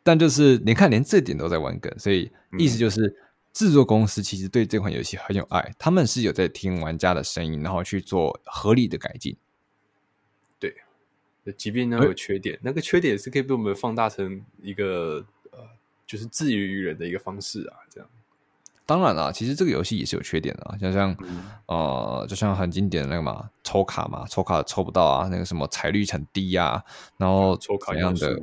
[0.01, 3.15] 但就是你看，连这点都在玩梗，所以意思就是
[3.51, 9.38] 制作公司其实对这款游戏很有爱，他们是有在听玩家的声音，然后去做合理的改进。
[11.51, 15.60] 即便那有缺点，欸、那个缺点是可以被我们放大成一个呃，
[16.08, 17.77] 就是自娱于人的一个方式啊。
[17.89, 18.10] 这样，
[18.86, 26.84] 当然了，其实这个游戏也是有缺点的啊，像像、嗯、呃，就像很经典的那个嘛，抽卡嘛，抽卡抽不到啊，那个什么彩率很低啊，
[27.17, 28.41] 然后抽卡一样的，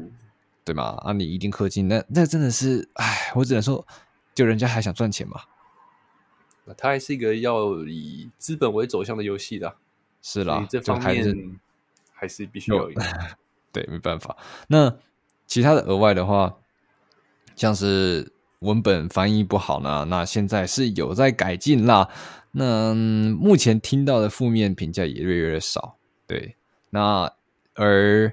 [0.65, 0.97] 对吗？
[1.03, 3.87] 啊，你一定氪金，那那真的是，哎，我只能说，
[4.35, 5.41] 就人家还想赚钱嘛。
[6.77, 9.75] 它还是一个要以资本为走向的游戏的，
[10.23, 11.25] 是啦，这方面
[12.21, 13.03] 还是，必须有一个。
[13.73, 14.37] 对，没办法。
[14.69, 14.95] 那
[15.47, 16.59] 其他的额外的话，
[17.57, 22.11] 像是文本翻译不好呢，那现在是有在改进啦。
[22.53, 25.97] 那目前听到的负面评价也越来越少。
[26.27, 26.57] 对，
[26.91, 27.33] 那
[27.75, 28.31] 而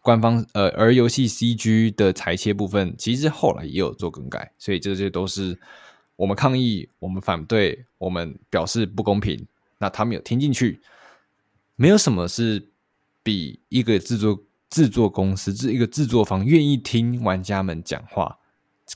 [0.00, 5.58] 官方呃，而游戏 CG 的裁切部分，其实后来也有做更改，所以这些都是
[6.16, 9.46] 我们抗议、我们反对、我们表示不公平。
[9.78, 10.80] 那他们有听进去，
[11.76, 12.68] 没有什么是
[13.28, 18.38] 比一个制作制作公司、这一个制作方愿意听玩家们讲话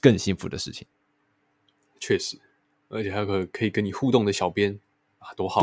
[0.00, 0.86] 更幸福的事情。
[2.00, 2.40] 确实。
[2.88, 4.80] 而且还有个可以跟你互动的小编
[5.18, 5.62] 啊，多好，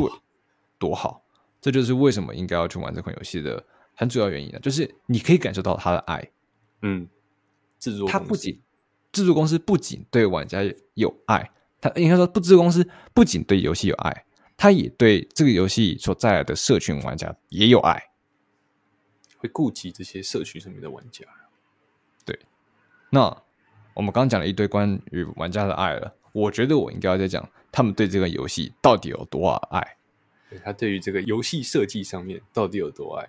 [0.77, 1.23] 多好！
[1.59, 6.29] 这就是为什么应该要去玩这款游戏的很主要原因了，就是你可以感受到他的爱。
[6.83, 7.07] 嗯，
[7.79, 8.61] 制作他不仅
[9.11, 10.59] 制作公司不仅对玩家
[10.93, 11.49] 有爱，
[11.81, 18.08] 他应该说不，制作公司不仅对游戏有爱，他也对这个游戏所带来的社群玩家也有爱，
[19.39, 21.25] 会顾及这些社区上面的玩家。
[22.23, 22.37] 对，
[23.09, 23.21] 那
[23.95, 26.13] 我们刚刚讲了一堆关于玩家的爱了。
[26.31, 29.97] 我觉得我应该要再讲，他们对这个游戏到底有多爱？
[30.49, 33.27] 对，他对于这个游戏设计上面到底有多爱？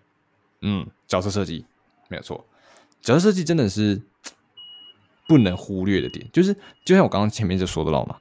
[0.61, 1.65] 嗯，角色设计
[2.09, 2.45] 没有错，
[3.01, 4.03] 角色设计真的是
[5.27, 6.29] 不能忽略的点。
[6.33, 8.21] 就是就像我刚刚前面就说的了嘛，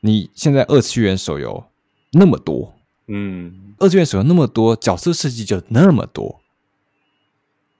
[0.00, 1.64] 你现在二次元手游
[2.12, 2.74] 那么多，
[3.06, 6.41] 嗯，二次元手游那么多，角色设计就那么多。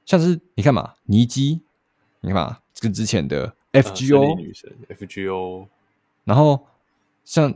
[0.05, 1.63] 像是你看嘛，尼基，
[2.21, 5.67] 你看嘛，跟之前的 FGO、啊、女神 FGO。
[6.25, 6.67] 然后，
[7.25, 7.55] 像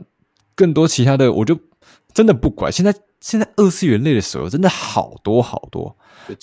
[0.55, 1.59] 更多其他的，我就
[2.13, 2.71] 真的不管。
[2.71, 5.95] 现在现在二次元类的手游真的好多好多，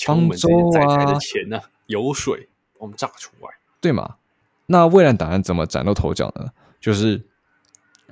[0.07, 0.49] 方舟
[0.81, 3.49] 啊的钱呢、啊，油水我们榨出来，
[3.81, 4.17] 对嘛？
[4.67, 6.51] 那未来档案怎么崭露头角呢？
[6.81, 7.23] 就是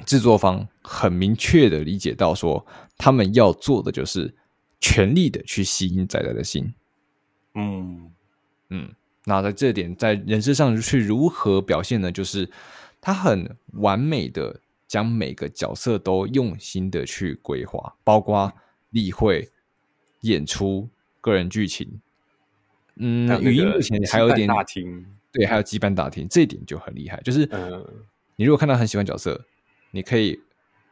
[0.04, 2.66] 制作方很明确的理解到，说
[2.98, 4.34] 他们要做的就是
[4.80, 6.74] 全力的去吸引仔仔的心。
[7.54, 8.10] 嗯
[8.70, 12.10] 嗯，那在这点在人设上去如何表现呢？
[12.12, 12.50] 就是。
[13.04, 18.52] 他很完美的将每个角色都用心的去规划，包括
[18.90, 19.50] 例会、
[20.20, 20.88] 演出、
[21.20, 22.00] 个人剧情。
[22.94, 27.20] 嗯，语音目前还有一点大厅，对，还有羁绊大厅，这一点就很厉害。
[27.22, 27.40] 就是，
[28.36, 29.46] 你如果看到很喜欢角色，
[29.90, 30.40] 你可以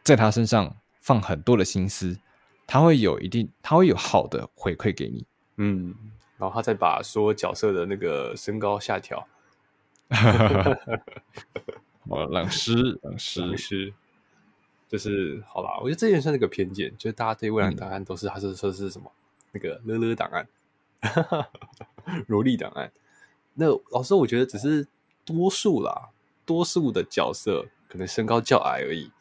[0.02, 2.18] 在他身上放很多的心思，
[2.66, 5.24] 他会有一定，他会有好的回馈给你。
[5.58, 5.94] 嗯，
[6.40, 9.28] 然后他再把所有角色的那个身高下调。
[12.08, 13.92] 哦，冷师，冷师，冷师，
[14.88, 15.78] 就是好啦。
[15.80, 19.12] 我觉得这也算是个偏见，就是大家对未来档案都是，还是说是什么
[19.52, 20.48] 那个乐乐档案、
[22.26, 22.90] 萝莉档案。
[23.54, 24.88] 那老师，我觉得只是
[25.24, 26.08] 多数啦，
[26.44, 29.12] 多数的角色可能身高较矮而已。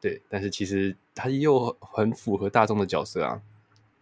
[0.00, 3.40] 对，但是其实他又很符合大众的角色啊，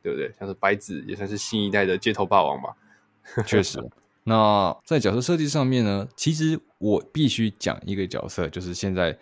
[0.03, 0.33] 对不对？
[0.39, 2.75] 像是白子也算是新一代的街头霸王吧，
[3.47, 3.79] 确实。
[4.25, 9.19] 那在角色设计上面呢，其实我必须讲一个角色，就是现在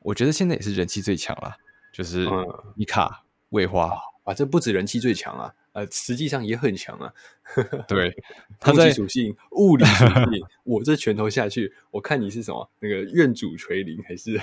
[0.00, 1.56] 我觉得现在也是人气最强了，
[1.92, 2.28] 就是
[2.76, 3.90] 米卡魏花
[4.24, 7.12] 啊，这不止人气最强啊，呃，实际上也很强啊。
[7.88, 8.14] 对，
[8.60, 12.70] 攻击属性、物理属性， 我这拳头下去，我看你是什么？
[12.78, 14.40] 那个愿主垂灵还是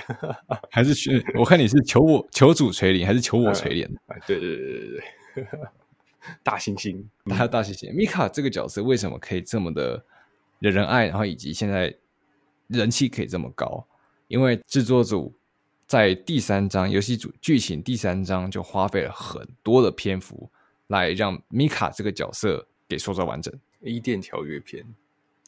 [0.70, 3.86] 还是我看你是求我求主垂灵还是求我垂怜？
[4.06, 5.04] 啊，对对对对对。
[6.42, 7.02] 大猩猩，
[7.34, 7.92] 还有大猩猩。
[7.94, 10.04] 米卡这个角色为什么可以这么的
[10.58, 11.06] 惹人爱？
[11.06, 11.94] 然后以及现在
[12.66, 13.86] 人气可以这么高？
[14.28, 15.34] 因为制作组
[15.86, 20.48] 在第三章游戏主剧情第三章就花费了很多的篇幅
[20.88, 23.52] 来让米卡这个角色给塑造完整。
[23.80, 24.84] 伊甸条约篇，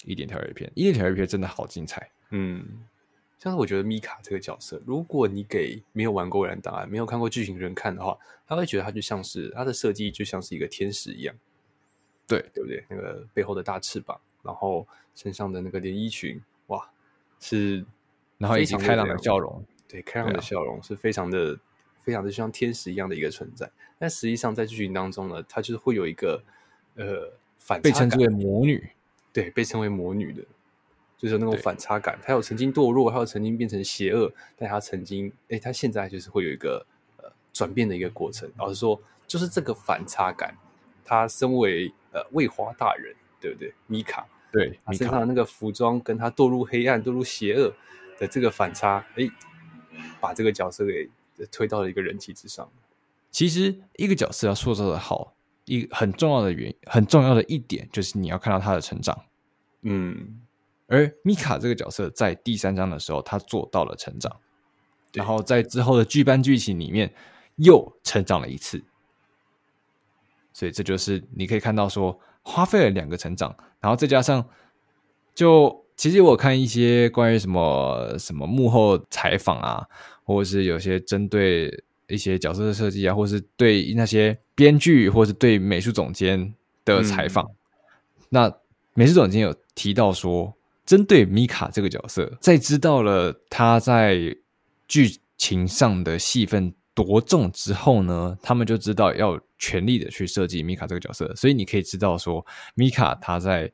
[0.04, 2.10] 伊甸条约篇，伊甸条约篇真的好精彩。
[2.30, 2.84] 嗯。
[3.42, 11.34] 像是我觉得米卡这个角色，如果你给没有玩过《未来档案》、没有看过剧情的人看的话，他会觉得他就像是他的设计就像是一个天使一样，
[12.28, 12.84] 对对不对？
[12.88, 16.88] 那个背后的大翅膀，然后身上的那个连衣裙，哇，
[17.40, 17.84] 是，
[18.38, 21.58] 然后以及开朗的笑容，对，开朗的笑容是非常的、
[22.04, 23.68] 非常的像天使一样的一个存在。
[23.98, 26.40] 但实际上在剧情当中呢，他就是会有一个
[26.94, 28.88] 呃反被称之为魔女，
[29.32, 30.44] 对，被称为魔女的。
[31.22, 36.84] 就是那种反差感，他有曾经堕落，他有曾经变成邪恶，但他曾经，哎、欸，他现在就是会有一个
[37.18, 38.50] 呃转变的一个过程。
[38.56, 40.52] 老实说，就是这个反差感，
[41.04, 43.72] 他身为呃卫华大人，对不对？
[43.86, 47.72] 米卡，对，他身上的那个服装跟他堕入黑暗、堕入邪恶
[48.18, 49.30] 的这个反差，哎、欸，
[50.20, 51.08] 把这个角色给
[51.52, 52.68] 推到了一个人气之上。
[53.30, 59.24] 其实，一个角色要塑造的好，一很重要的原因，很重要的一点，就是你要看到他的成长。
[59.82, 60.40] 嗯。
[60.92, 64.30] 而米卡这个角色在第三章的时候，他做到了成长。
[65.14, 67.12] 然后在之后的剧班剧情里面
[67.56, 68.82] 又成长了一次，
[70.52, 74.46] 所以这就是你可以看到说花费了两个成长，然后再加上
[75.34, 79.86] 就其实我看一些关于什么什么幕后采访啊，
[80.24, 87.56] 或者是有些针对一些角色的设计啊，或是对那些编剧或是对美术总监的采访，嗯、
[88.30, 88.52] 那
[88.94, 90.54] 美术总监有提到说，
[90.92, 94.36] 针对米卡这个角色，在知道了他在
[94.86, 101.34] 剧情上的戏份多重之后呢，他们就知道要全力的去设计米卡这个角色。
[101.34, 103.72] 所以你可以知道说，米卡他在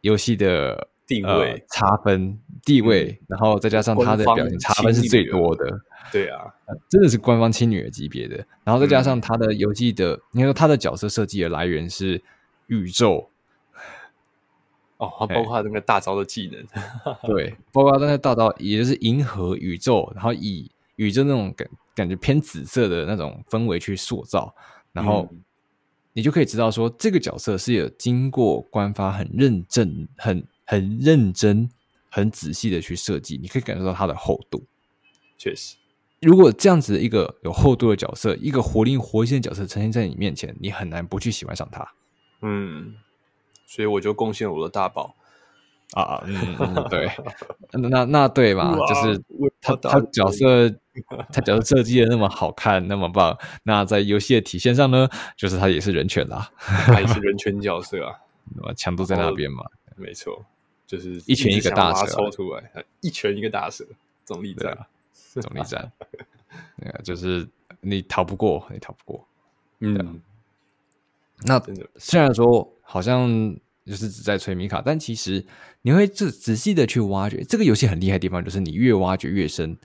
[0.00, 5.64] 游戏的地位差分地位，嗯、然后再加上他的表现差分是最多的。
[6.10, 6.40] 对啊，
[6.90, 8.44] 真的是官方亲女儿级别的。
[8.64, 12.20] 然后再加上他的游戏的，你、嗯、说他的角色设计的来源是
[12.66, 13.30] 宇宙。
[15.06, 16.64] 哦，它包括那个大招的技能，
[17.26, 24.54] 对，包括那个大招，也就是银河宇宙，然后以宇宙那种感感觉偏紫色的那种氛围去塑造，
[24.92, 25.28] 然后
[26.12, 31.68] 你就可以知道说，这个角色是有经过官方很认真、很很认真、
[32.10, 34.62] 很仔细的去设计，你可以感受到它的厚度。
[35.36, 35.76] 确实，
[36.20, 41.86] 如果这样子一个有厚度的角色，一个活灵活现的角色呈现在你面前，你很难不去喜欢上它。
[42.42, 42.94] 嗯。
[43.66, 45.14] 所以我就贡献了我的大宝。
[45.92, 47.08] 啊，嗯，嗯对，
[47.90, 49.22] 那那对吧，就是
[49.60, 50.68] 他他角色
[51.30, 58.18] 他角色设计的那么好看，那么棒，那在游戏的体现上呢，就是他也是人权啦，他也是人权角色啊，
[58.56, 60.44] 那么强度在那边嘛，没错，
[60.84, 63.84] 就是一拳一个大蛇抽出来，一拳一个大蛇，
[64.24, 64.76] 总力战，
[65.12, 65.92] 总力战，
[66.76, 67.46] 那个就是
[67.80, 69.24] 你逃不过，你逃不过，
[69.78, 70.20] 嗯，
[71.42, 71.60] 那
[71.96, 73.56] 虽然说好像。
[73.86, 75.44] 就是只在吹米卡，但其实
[75.82, 79.76] 你会仔仔细的去挖掘这个游戏很厉害的地方，就是你越挖掘越深，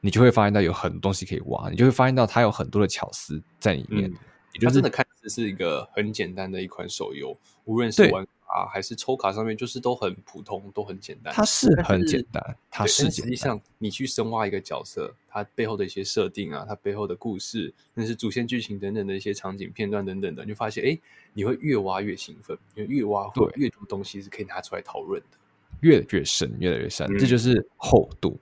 [0.00, 4.04] 你就会发现到有很多东西可以挖，你就会发现到它有很多的巧思在里面。
[4.52, 11.32] 也就是、它真的看似是一个很简单的一款手游，无论是玩卡还是抽卡上面，就是都很普通，都很简单。
[11.34, 20.86] 它是很简单，它是实际上你去深挖一个角色，它背后的一些设定啊，它背后的故事，那是主线剧情等等的一些场景片段等等的，你就发现哎。
[20.88, 21.00] 诶
[21.34, 25.36] 你会越挖越兴奋，因为越挖会越多东西是可以拿出来讨论的，
[25.82, 28.36] 越来越深，越来越深，嗯、这就是厚度，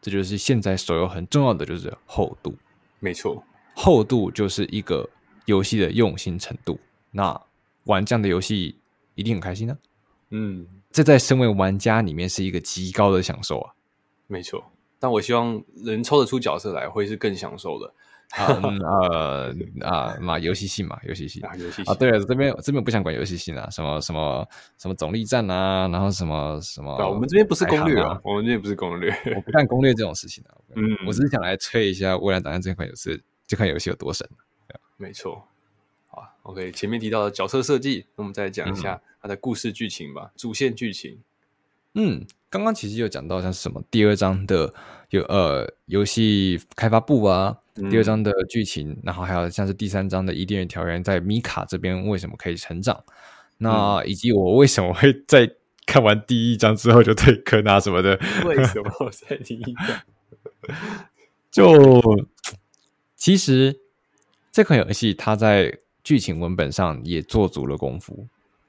[0.00, 2.54] 这就是现在手游很重要的就是厚度，
[3.00, 3.42] 没错，
[3.74, 5.08] 厚度就是一个
[5.46, 6.78] 游戏的用心程度。
[7.10, 7.40] 那
[7.84, 8.76] 玩这样的游戏
[9.18, 13.74] 一定很开心呢、啊，嗯，这在身为玩家里面是一个极高的享受啊，
[14.28, 14.64] 没错。
[15.00, 17.92] 但我希望能抽得出角色来，会是更享受的。
[18.36, 21.42] 啊呃 啊嘛，游戏性嘛，游戏性。
[21.42, 21.84] 啊，游戏性。
[21.86, 34.28] 啊，对了，这边这边不想管游戏性啊，什么什么什么总力战啊，然后什么什么，我们这边不是攻略啊，我们这边不是攻略，我不干攻略这种事情啊，嗯，我只是想来吹一下《未来档案》这款游戏，这款游戏有多神，
[34.96, 35.42] 没错，
[36.18, 41.18] 好，OK，前面提到的角色设计，那我们再讲一下它的故事剧情吧，主线剧情，
[41.94, 42.26] 嗯。
[42.50, 44.72] 刚刚其实有讲到像是什么第二章的
[45.10, 53.04] 有呃游戏开发部啊，嗯、第二章的剧情，然后还有像是第三章的伊甸园条约在米卡这边为什么可以成长，
[53.58, 55.46] 那以及我为什么会在
[55.84, 58.18] 看完第一章之后就退坑啊什么的？
[58.46, 60.00] 为什么在第一章？
[61.52, 62.02] 就
[63.14, 63.78] 其实
[64.50, 68.26] 这款游戏它在剧情文本上也做足了功夫，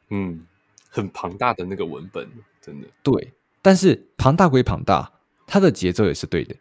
[0.10, 0.46] 嗯，
[0.90, 3.32] 很庞大的那个文本，真的对。
[3.62, 5.10] 但是庞大归庞大，
[5.48, 6.54] 它的节奏也是对的，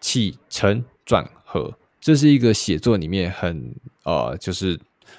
[0.00, 4.76] 起承转合，这是一个写作里面很呃，就是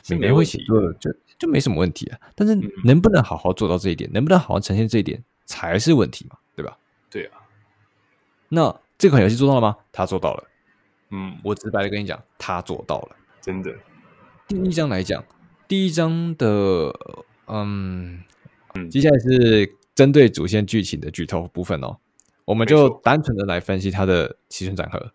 [0.10, 2.20] 每个人会写作就就没什么问题啊。
[2.36, 6.78] 但是能不能好好做到这一点，嗯、能不能好好呈现这一点才是问题嘛，对吧？
[7.10, 7.40] 对啊。
[8.50, 9.78] 那这款游戏做到了吗？
[9.90, 10.44] 他做到了。
[11.12, 13.74] 嗯，我直白的跟你讲，他做到了，真的。
[14.52, 15.24] 第一章来讲，
[15.66, 16.94] 第一章的
[17.46, 18.22] 嗯
[18.74, 19.78] 嗯，接下来是。
[19.94, 21.98] 针对主线剧情的剧透部分哦，
[22.46, 25.12] 我们就单纯的来分析它的起承转合。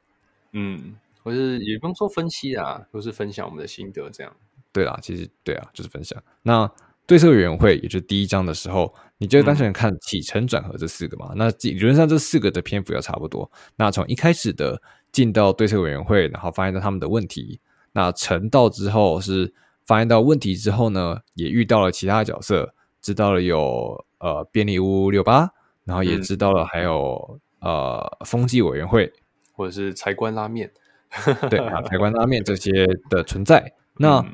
[0.52, 4.32] 嗯，或是也不用说分析啊，都是分享我们的心得这样。
[4.70, 6.22] 对啦，其实对啊，就是分享。
[6.42, 6.70] 那
[7.06, 11.30] 对策委员会，也就是第一章的时候，你就单纯看起承转合这四个嘛。
[11.30, 13.50] 嗯、那理论上这四个的篇幅要差不多。
[13.76, 14.80] 那从一开始的
[15.10, 17.58] 进到对策委员会，然后发现到他们的问题，
[17.96, 19.52] 那成到之后是
[19.84, 22.72] 发现到问题之后呢，也遇到了其他角色，
[23.02, 24.06] 知道了有。
[24.18, 25.50] 呃，便利屋六八，
[25.84, 29.12] 然后也知道了，还有、嗯、呃，风纪委员会
[29.52, 30.72] 或者是财官拉面，
[31.50, 33.74] 对啊，财官拉面这些的存在。
[34.00, 34.24] 那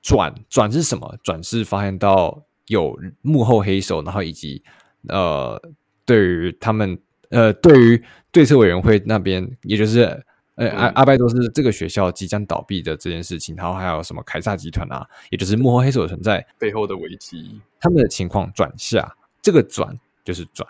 [0.00, 1.18] 转转是什么？
[1.22, 4.64] 转是发现到有幕后黑手，然后以及
[5.08, 5.60] 呃，
[6.06, 6.98] 对于他们
[7.28, 8.02] 呃，对于
[8.32, 10.24] 对策委员会那边，也就是
[10.58, 20.68] 呃、嗯、阿阿拜多斯这个学校即将倒闭的这件事情，然后还有什么凯撒集团啊，也就是幕后黑手的存在背后的危机，他们的情况转下，这个转就是转，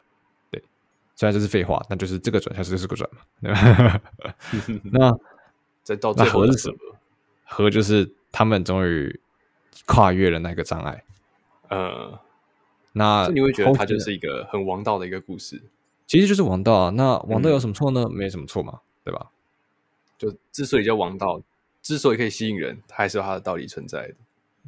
[0.51, 0.62] 对，
[1.16, 4.01] 虽然这是废话，那就是这个转下就是这个转嘛，对吧？
[4.93, 5.18] 那
[5.82, 6.76] 再到最后是什么？
[7.45, 9.20] 和就是他们终于
[9.86, 11.05] 跨越了那个障碍，
[11.68, 12.18] 呃。
[12.93, 15.62] 那你会觉得它就是一个很王道的一个故事，
[16.07, 16.91] 其实就是王道啊。
[16.91, 18.03] 那王道有什么错呢？
[18.09, 19.26] 嗯、没什么错嘛，对吧？
[20.18, 21.40] 就之所以叫王道，
[21.80, 24.14] 之所以可以吸引人，它还是有它的道理存在的。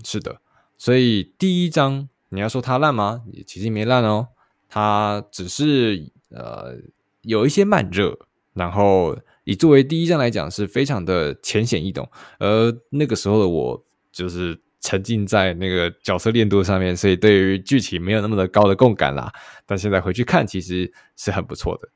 [0.05, 0.40] 是的，
[0.78, 3.22] 所以第一章你要说它烂吗？
[3.32, 4.28] 也其实没烂哦，
[4.68, 6.78] 它只是呃
[7.22, 8.18] 有一些慢热，
[8.55, 12.09] 然后以作为第一章来讲是非常的浅显易懂。
[12.38, 14.61] 而那个时候的我就是。
[14.82, 19.30] 沉浸在那个角色练度上面，所以对于剧情没有那么的高的共感啦。
[19.66, 21.88] 但现在回去看，其实是很不错的。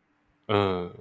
[0.49, 0.93] 嗯，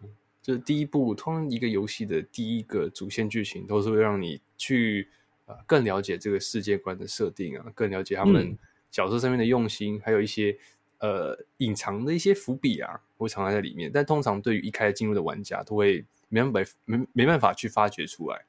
[0.44, 5.08] 就是第一部，通常一个游戏的第一个主线剧情，都是会让你去
[5.46, 8.56] 呃更了解这个世界观的设定啊，更了解他们
[8.92, 10.56] 角色上面的用心，嗯、还有一些
[11.00, 13.90] 呃隐藏的一些伏笔啊，会藏在里面。
[13.92, 18.46] 但通常对于一开始进入的玩家，都会没办法没没办法去发掘出来。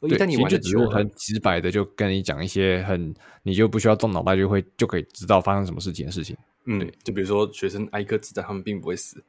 [0.00, 6.36] 对，其实就只是很直白的就跟你讲一些很，你就不需要动脑袋就会就可以知道发生什么事情的事情。
[6.66, 9.22] 嗯，对，就比如说学生挨一颗子弹，他们并不会死。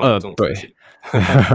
[0.00, 0.52] 呃，对，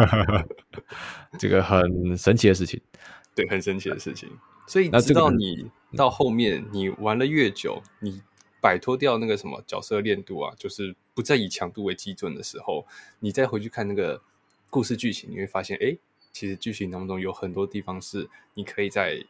[1.40, 2.82] 这个很神奇的事情，
[3.36, 4.30] 对，很神奇的事情。
[4.68, 8.22] 所以直到你到后面，你玩了越久，你
[8.62, 12.86] 摆脱掉那个什么角色练度啊，就是不再以强度为基准的时候，
[13.20, 14.22] 你再回去看那个
[14.70, 15.98] 故事剧情，你会发现，哎。
[16.36, 19.24] 其实剧情当中有很多地方是你可以在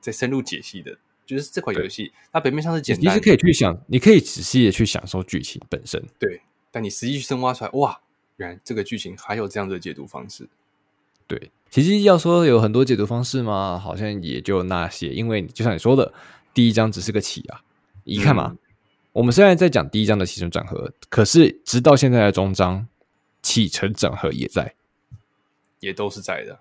[0.00, 6.04] 再深入解析的，就是这款游戏它表面上是简单，你是可以去想，你可以仔细的去享受剧情本身。
[6.18, 8.02] 对，但你实际去深挖出来，哇，
[8.36, 10.48] 原来这个剧情还有这样的解读方式。
[11.26, 13.78] 对，其实要说有很多解读方式嘛？
[13.78, 16.12] 好像也就那些，因为就像你说的，
[16.54, 17.62] 第一章只是个起啊，
[18.04, 18.58] 你看嘛，嗯、
[19.12, 22.86] 我们虽然在讲第一章的起承转合，可是直到现在的终章，
[23.42, 24.74] 起承转合也在。
[25.80, 26.58] 也都是在的。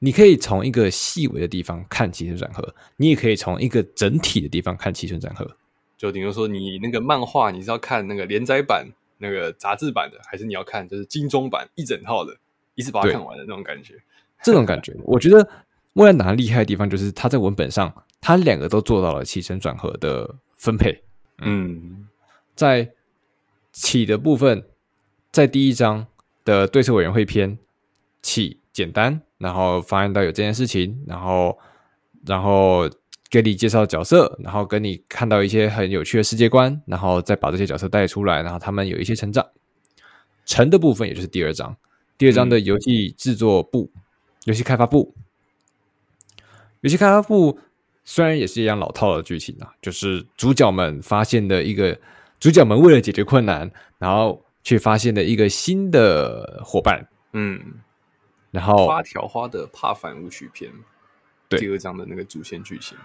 [0.00, 5.56] 你可以从一个细微的地方看起承转合，你也可以从一个整体的地方看起承转合。
[5.96, 8.86] 就比如说，你那个漫画，你是要看那个连载版、
[9.18, 12.34] 那个杂志版的，还是你要看就是精装版一整套的，
[12.74, 13.94] 一次把它看完的那种感觉？
[14.42, 15.48] 这种感觉，我觉得
[15.92, 21.02] 莫兰达厉害的地方就是他在文本上，他两个都做到了起承转合的分配。
[21.38, 22.08] 嗯，
[22.54, 22.90] 在
[23.72, 24.64] 起的部分，
[25.30, 26.06] 在第一章
[26.44, 27.58] 的对策委员会篇。
[28.20, 31.56] 起简单，然后发现到有这件事情，然后
[32.26, 32.90] 然后
[33.30, 39.46] 给你介绍角色，然后跟你看到一些很有趣的世界观，然后再把这些角色带出来，然后他们有一些成长。
[40.46, 41.76] 成的部分也就是第二章，
[42.16, 44.02] 第二章的游戏制作部、嗯、
[44.44, 45.14] 游戏开发部，
[46.80, 47.58] 游戏开发部
[48.04, 51.98] 虽然也是一样老套的剧情啊，就是主角们发现的一个
[52.40, 57.60] 主角们为了解决困难，然后去发现的一个新的伙伴，嗯。
[58.50, 60.78] 然后发条花的帕凡舞曲篇，对
[61.48, 62.96] 第二章的那个主线剧情，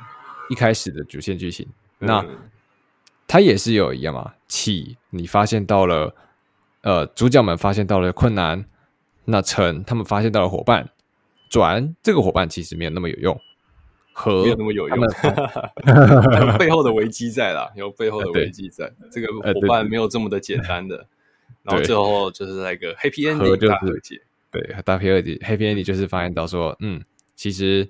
[0.50, 1.68] 一开始的主线剧情，
[2.00, 2.26] 嗯、那
[3.28, 4.34] 它也是有一样嘛？
[4.48, 6.14] 起，你发现到了，
[6.82, 8.66] 呃，主角们发现到了困难，
[9.26, 10.90] 那成他们发现到了伙伴，
[11.50, 13.40] 转这个伙伴其实没有那么有用，
[14.12, 15.00] 和没有那么有用，
[16.52, 21.08] 有背后的危机在啦， 有背后的危机在，这个伙伴没有这么的简单的，
[21.64, 24.22] 然后最后就是那个 Happy Ending 大和解。
[24.52, 27.02] 对，大 P 二 D Happy Ending 就是发现到说，嗯，
[27.36, 27.90] 其实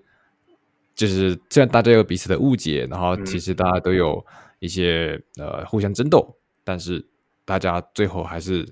[0.96, 4.26] 就是虽然大家有彼此的误解，然后其实大家都有
[4.60, 7.06] 一些、嗯、呃互相争斗，但是
[7.46, 8.68] 大家最后还是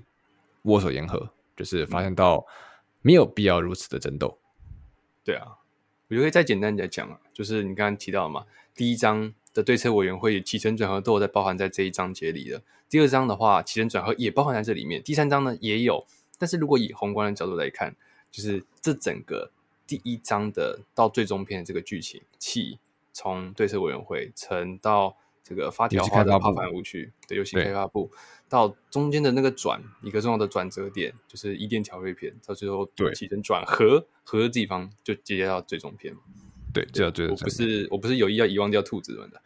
[0.62, 2.46] 握手言和，就是发现到
[3.00, 4.38] 没有必要如此的争斗。
[5.24, 5.58] 对啊，
[6.08, 8.44] 我就可以再简单点讲啊，就是你刚刚提到嘛，
[8.74, 16.06] 第一章的对策委员会起承转合都有在包含在这一章节里的，第二章的话起承转合也包含在这里面，第三章呢也有。
[16.38, 17.94] 但是如果以宏观的角度来看，
[18.30, 19.50] 就是这整个
[19.92, 22.78] 第一章的到最终篇的这个剧情，气
[23.12, 28.10] 从对策委员会承到这个发条化的帕凡舞曲的游戏开发部，
[28.48, 36.16] 到中间的那个转一个重要的转折点，就是伊甸条约篇，到最后起承转合合的地方，就接接到最终篇。
[36.72, 39.42] 对，这样最我不是我不是有意要遗忘掉兔子们的，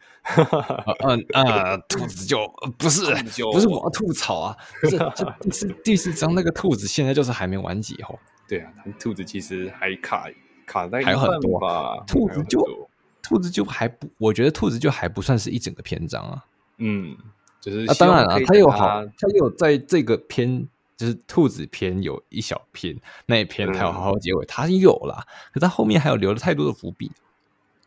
[1.03, 2.39] 嗯啊，兔子就
[2.77, 3.01] 不是
[3.35, 4.57] 就不是我要吐槽啊，
[4.89, 8.17] 这这第四第四章那个兔子现在就是还没完结哦。
[8.47, 10.27] 对啊，兔子其实还卡
[10.65, 12.89] 卡在还有很多吧，兔子就
[13.21, 16.45] 兔子就还不，我觉得兔子就还不算是一整个篇章啊。
[16.77, 17.17] 嗯，
[17.59, 22.95] 就是啊，当然了，它有好，它有在这个篇就是兔子篇有一小篇
[23.25, 27.11] 那一篇，它有好好结尾，它、嗯、有啦，可它后面还有留了太多的伏笔。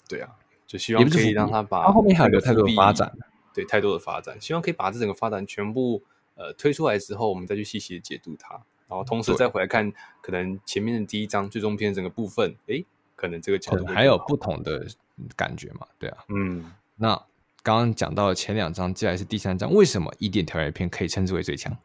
[0.09, 0.29] 对啊，
[0.67, 3.17] 就希望可以让它把它后面还有留太多的发展，
[3.55, 6.03] 对，太多的发展，希望可以把这整个发展全部
[6.35, 12.85] 呃推出来之后，我们再去细细的解读它，然后同时再回来看可能前面的第一章最终篇整个部分，诶，
[13.17, 14.87] 可能这个角度还有不同的
[15.35, 15.87] 感觉嘛？
[15.99, 17.25] 对啊，嗯，那。
[17.63, 19.71] 刚刚讲到了前两章，接下来是第三章。
[19.71, 21.77] 为什么一点条约篇可以称之为最强？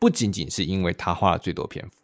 [0.00, 1.94] 不仅仅是因为他花了最多篇幅，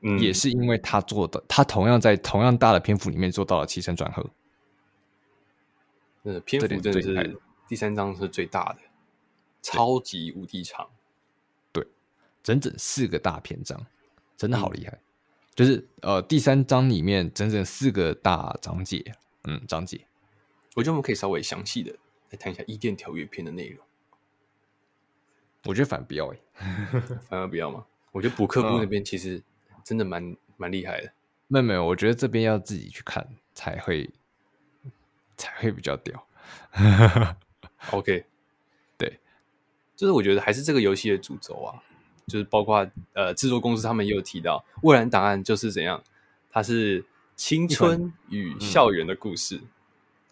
[0.00, 4.24] 嗯，也是因为他做的，他同样在同样大的篇幅里面做到了起承转合。
[6.22, 8.78] 呃，篇幅真的是第三章是最大的，
[9.60, 10.88] 超级无敌长。
[12.44, 13.84] 对，整整四个大篇章，
[14.36, 14.92] 真的好厉害。
[14.92, 15.00] 嗯、
[15.54, 19.02] 就是呃，第三章里面整整四个大章节，
[19.44, 20.06] 嗯，章节。
[20.74, 21.96] 我觉得我们可以稍微详细的
[22.30, 23.84] 来谈一下伊甸条约篇的内容。
[25.64, 26.38] 我觉得反而不要诶，
[27.28, 27.86] 反而不要吗？
[28.12, 29.42] 我觉得补课部那边其实
[29.82, 31.12] 真的蛮蛮厉害的。
[31.48, 34.10] 没有没有，我觉得这边要自己去看才会
[35.36, 36.26] 才会比较屌。
[37.90, 38.24] OK，
[38.98, 39.20] 对，
[39.96, 41.82] 就是我觉得还是这个游戏的主轴啊，
[42.26, 46.02] 就是包括呃制作公司他们也有提到，《蔚蓝档案》就是怎样，
[46.50, 47.04] 它是
[47.36, 49.60] 青春与校园的故事。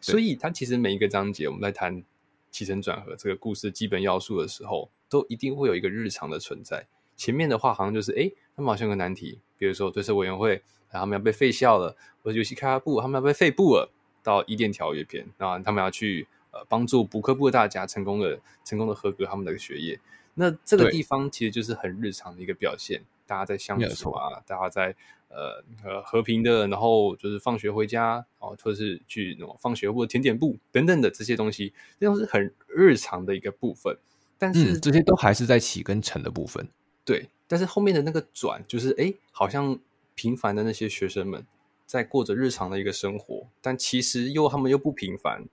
[0.01, 2.03] 所以，它其实每一个章节，我们在谈
[2.51, 6.87] 起承转合这个故事基本要素的时候，都一定会有一个日常的存在。
[7.17, 13.91] 前面的话，好像就是，哎，他们好像有个难题，比如说对策委员会，然后他们要被废校了；或者游戏开发部，他们要被废部了。
[14.25, 19.99] 到伊甸条约篇，然后他们要去呃帮助补课部的大家成功的、成功的合格他们的学业。
[20.35, 24.95] 那这个地方其实就是很日常的一个表现，大家在相处啊，大家在。
[25.35, 33.97] 呃呃，和平的，然后就是放学回家哦，或者是去那种放学或者甜点部等等的这些东西，这都是很日常的一个部分。
[34.37, 36.69] 但是、嗯、这些都还是在起跟承的部分。
[37.03, 39.79] 对，但是后面的那个转，就是哎，好像
[40.15, 41.47] 平凡的那些学生们
[41.87, 45.47] 在过着日常的一个生活，但其实又他们又不平凡，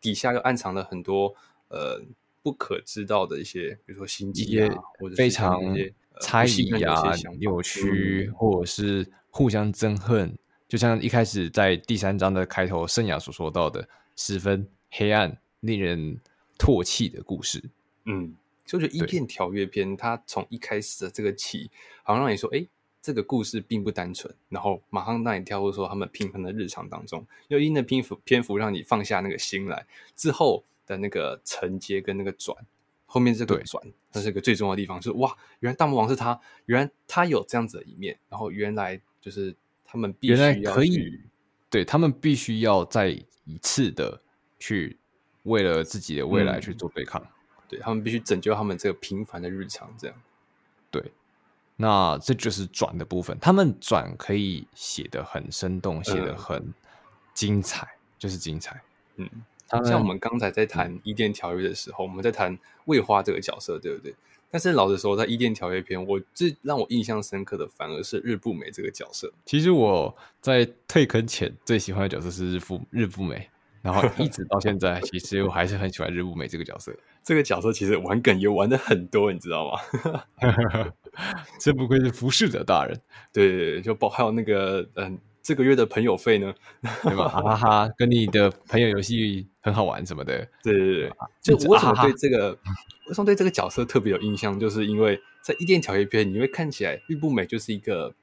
[0.00, 1.34] 底下又暗藏了很多
[1.66, 2.00] 呃
[2.46, 5.60] 不可知道的一些，比如说心机啊，或者非常。
[6.18, 13.86] 猜疑啊，扭曲，或者是互相憎恨，嗯，就像一开始在第三章的开头，圣雅所说到的，
[14.16, 16.18] 十分黑暗、令人
[16.58, 17.62] 唾弃的故事。
[18.06, 18.34] 嗯，
[18.64, 21.70] 就觉得伊甸条约篇，它从一开始的这个起，
[22.02, 22.66] 好像让你说，哎，
[23.02, 29.84] 这个故事并不单纯，然后马上让你跳入说他们平衡的日常当中，又因的篇幅篇幅让你放下那个心来，
[30.16, 32.56] 之后的那个承接跟那个转。
[33.08, 33.80] 后面这个转，
[34.10, 41.20] 这是一个最重要的地方，就是哇，原来大魔王是他，原来他有这样子的一面，然后原来就是他们必须要可以，
[41.70, 44.20] 对他们必须要再一次的
[44.58, 44.98] 去
[45.44, 47.28] 为了自己的未来去做对抗，嗯、
[47.68, 50.16] 对他们必须拯救他们这个平凡的日常，这样，
[50.90, 51.12] 对，
[51.76, 56.74] 那这就是转的部分，他们转可以写得很生动，写得很
[57.32, 58.82] 精彩，嗯、就是精彩，
[59.14, 59.30] 嗯。
[59.68, 64.14] 像我们刚才在谈伊甸条约的时候，我们在谈卫花这个角色，对不对？
[64.48, 69.32] 但是老实说，在伊甸条约篇，我最让我印象深刻的反而是日不美这个角色。
[69.44, 73.50] 其实我在退坑前最喜欢的角色是日不日不美，
[73.82, 76.94] 然后一直到现在，其实我还是很喜欢日不美这个角色。
[77.24, 79.80] 这个角色其实玩梗也玩的很多，你知道吗？
[81.58, 82.98] 真不愧是服侍者大人。
[83.32, 85.18] 对对对，就包还有那个嗯。
[85.42, 86.52] 这个月的朋友费呢？
[87.04, 87.28] 对吧？
[87.28, 90.48] 哈哈哈，跟你的朋友游戏很好玩什么的。
[90.62, 91.10] 对对对，
[91.42, 92.52] 就我为什么对这个，
[93.08, 94.56] 为什么对这个角色特别有印象？
[94.60, 98.14] 就是因为在伊甸条约篇，你会看起来玉不美就是一个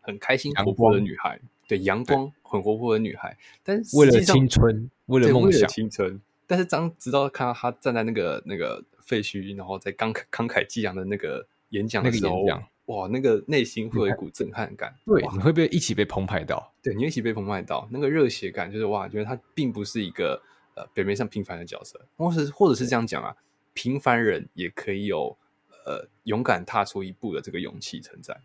[0.00, 3.36] 很开心活泼的女孩，对，阳光很活泼的女孩。
[3.62, 6.18] 但是为了青春，为了梦想，青春。
[6.46, 12.46] 但是当直到看到她站在那个那个废墟，然后在慷慨慷慨激昂的那个演讲的时候。
[12.86, 16.72] 哇，那个内心会有一股震撼感，对，你会不会一起被澎湃到？
[16.82, 20.42] 对，你会一起被澎湃到，那个热血感就是哇，觉得他并不是一个
[20.74, 23.36] 呃表面上平凡的角色，或是或者是这样讲啊，
[23.72, 25.36] 平凡人也可以有
[25.84, 28.40] 呃勇敢踏出一步的这个勇气存在。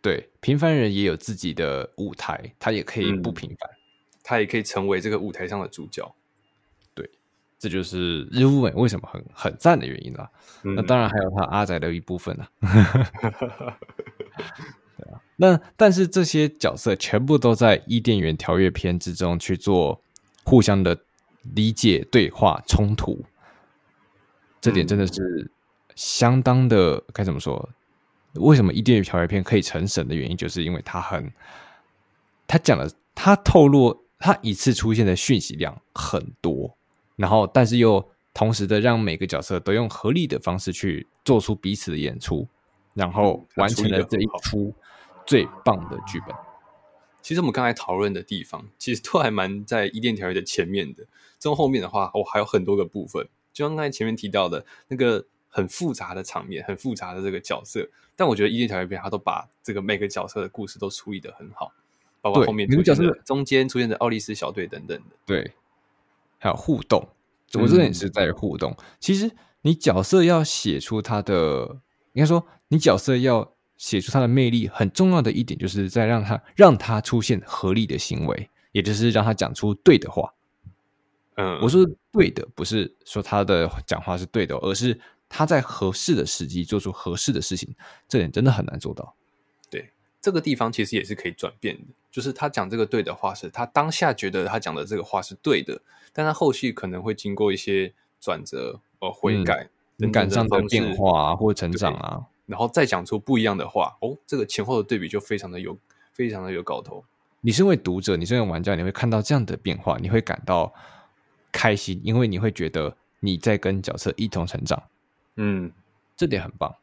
[0.00, 3.78] 对，平凡人也有自己的舞台，他也可以不平凡，嗯，
[4.22, 6.14] 他也可以成为这个舞台上的主角。
[6.94, 7.10] 对
[7.58, 10.30] 这就是日部美为什么很很赞的原因啦，
[10.62, 10.76] 嗯。
[10.76, 13.78] 那当然还有他阿宅的一部分呢，啊。
[14.96, 20.00] 对啊，那但是这些角色全部都在伊甸园条约篇之中去做
[20.44, 20.96] 互相的
[21.42, 23.24] 理解、对话、冲突，
[24.60, 25.50] 这点真的是
[25.94, 27.68] 相当的该怎么说？
[28.34, 31.32] 为什么伊甸园条约片可以成神的原因，就是因为他很
[32.46, 36.76] 他讲了，他透露他一次出现的讯息量很多。
[37.16, 42.46] 然后，但是又同时的让每个角色都用合理的方式去做出彼此的演出，
[42.94, 44.72] 然后完成了这一出
[45.26, 46.36] 最棒的剧本。
[47.28, 51.02] 其实我们刚才讨论的地方，其实都还蛮在伊甸条约的前面的。
[51.38, 57.86] 这种后面的话，我还有很多个部分，就像刚才前面提到的那个很复杂的场面，很复杂的这个角色。
[58.16, 61.70] 但我觉得伊甸条约篇，他都把这个每个角色的故事都处理得很好，
[62.22, 65.16] 包括后面出现的中间出现的奥利斯小队等等的。
[65.26, 65.52] 对，
[66.38, 67.06] 还有互动，
[67.60, 68.74] 我这也是在于互动。
[68.78, 71.78] 嗯、其实你角色要写出他的，
[72.14, 73.52] 应该说你角色要。
[73.78, 80.34] 写出他的魅力很重要的一点，就是在让他让他出现合理的行为，也就是让他讲出对的话。
[81.36, 87.72] 嗯，我说对的，不是说他的讲话是对的，而是他在合适的时机做出合适的事情。
[88.08, 89.14] 这点真的很难做到。
[89.70, 95.80] 对，这个地方其实也是可以转变的，就是他讲这个对的话，是他当下觉得他讲的这个话是对的，
[96.12, 99.68] 但他后续可能会经过一些转折、呃悔改、
[99.98, 102.26] 情感上的变化啊，或成长啊。
[102.48, 105.78] 然后再讲出不一样的话哦，这个前后的对比就非常的有，
[106.12, 107.04] 非常的有搞头。
[107.42, 110.72] 你身为读者，你身为玩家，你会看到这样的变化，你会感到
[111.52, 114.82] 开心，因为你会觉得你在跟角色一同成长。
[115.36, 115.70] 嗯，
[116.16, 116.74] 这点很棒，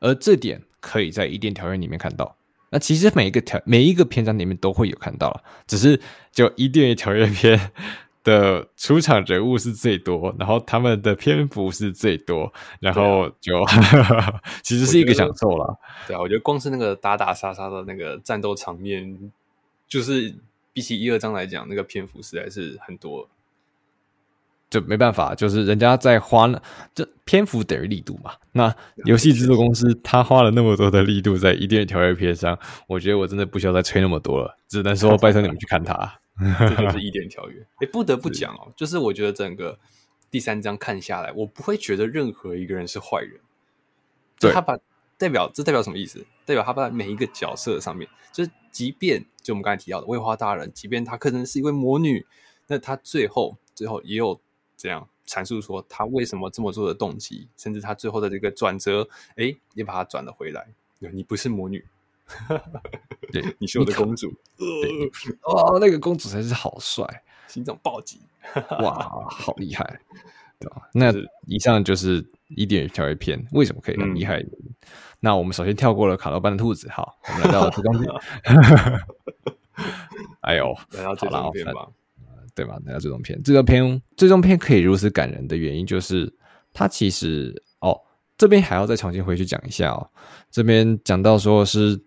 [0.00, 2.36] 而这点可以在伊甸条约里面看到。
[2.70, 6.00] 那其实每一个条每一个篇章里面都会有看到了，只是
[6.30, 7.72] 就伊甸条约篇。
[8.24, 15.78] 的出场人物是最多，然后他们的篇幅是最多，然后就、 啊、其实是一个享受了。
[16.06, 19.32] 对啊，我觉得光是那个打打杀杀的那个战斗场面，
[19.88, 20.34] 就是
[20.72, 23.28] 比起一二章来讲，那个篇幅实在是很多。
[24.70, 26.62] 就没办法，就是人家在花了
[26.94, 28.32] 这篇幅等于力度嘛。
[28.52, 36.20] 那游戏制作公司他花了那么多的力度在一定的条约篇上，我觉得我真的不需要再吹那么多了，只能说 拜托你们去看它。
[36.58, 37.66] 这就是 伊甸条约。
[37.76, 39.78] 哎，不得不讲哦，就是我觉得整个
[40.30, 43.40] 第三章看下来，我不会觉得任何一个人是坏人。
[44.38, 44.78] 就他把
[45.16, 46.26] 代表这代表什么意思？
[46.44, 52.26] 代表他把每一个角色上面，就是即便就我们刚才提到的卫花大人，即便他可能是一位魔女，
[52.66, 54.40] 那他最后最后也有
[54.76, 60.66] 这样阐述说他为什么这么做的动机，甚至他最后的这个转折，哎，也把他转了回来。
[61.12, 61.84] 你不是魔女。
[63.32, 64.28] 对， 你是我的公主。
[65.42, 67.04] 哦，那个公主才是好帅，
[67.48, 68.20] 心脏暴击，
[68.80, 70.00] 哇，好厉害，
[70.58, 70.88] 对吧？
[70.92, 71.12] 那
[71.46, 74.74] 以上就是一点跳跃篇为什么可以很厉害，嗯。
[75.20, 78.12] 那我们首先跳过了卡洛班的兔子，好，我们来到了最终篇。
[80.40, 81.88] 哎呦，来到最终篇吧，
[82.54, 82.76] 对吧？
[82.84, 86.32] 来到最终篇，最终篇最终篇可以如此感人的原因，就是
[86.72, 88.00] 它其实哦，
[88.36, 90.10] 这边还要再重新回去讲一下哦。
[90.50, 92.00] 这边讲到说是。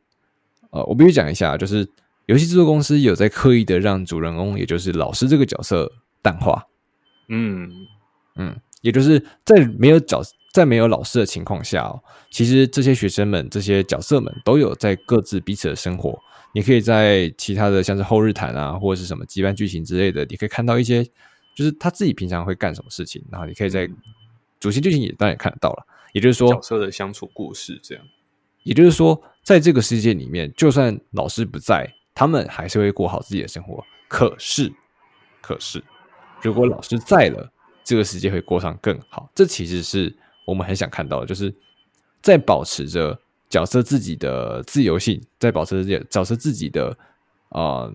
[0.75, 1.87] 呃，我必须讲一下，就是
[2.25, 5.89] 游戏制作公司有在刻意的让主人公，也就是老师这个角色
[6.21, 6.61] 淡化。
[7.29, 7.71] 嗯
[8.35, 10.21] 嗯，也就是在没有角
[10.53, 16.19] 在没有老师的情况下哦，其实这些学生们、这些角色们都有在各自彼此的生活。
[16.53, 21.03] 你可以在其他的像是后日谈啊，或者是什么羁绊剧情之类的，你可以看到一些，
[21.55, 23.89] 就是他自己平常会干什么事情，然后你可以在
[24.59, 25.85] 主线剧情也当然也看得到了。
[26.13, 28.03] 也就是说，角色的相处故事这样。
[28.65, 33.83] 也就是说，在这个世界里面，就算老师不在，他们还是会过好自己的生活。
[34.07, 34.73] 可是，
[35.39, 35.83] 可是，
[36.41, 37.47] 如果老师在了，
[37.83, 39.29] 这个世界会过上更好。
[39.35, 40.11] 这其实是
[40.47, 41.53] 我们很想看到的，就是
[42.23, 43.15] 在保持着
[43.47, 46.89] 角色自己的自由性，在保持着角色自己的
[47.49, 47.93] 啊、呃、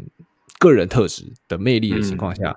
[0.60, 2.56] 个人特质的魅力的情况下，嗯、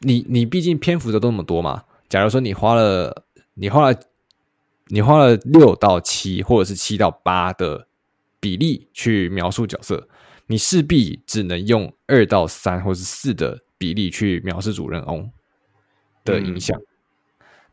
[0.00, 1.82] 你你毕竟篇幅都那么多嘛。
[2.10, 3.98] 假如说你花了，你花了。
[4.88, 7.88] 你花了六到七，或者是七到八的
[8.38, 10.08] 比例去描述角色，
[10.46, 15.30] 你势必只能用二到三或者是四的比例去描述主人翁
[16.24, 16.80] 的影响。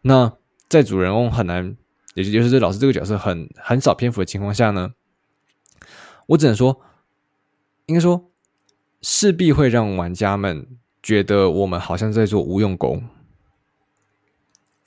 [0.02, 0.34] 那
[0.68, 1.78] 在主人翁很难，
[2.16, 4.94] 也就是老师这个角色很很少篇幅的情况下呢，
[6.26, 6.82] 我只能说，
[7.86, 8.32] 应该说
[9.02, 10.68] 势必会让玩家们
[11.04, 13.04] 觉得我们好像在做无用功。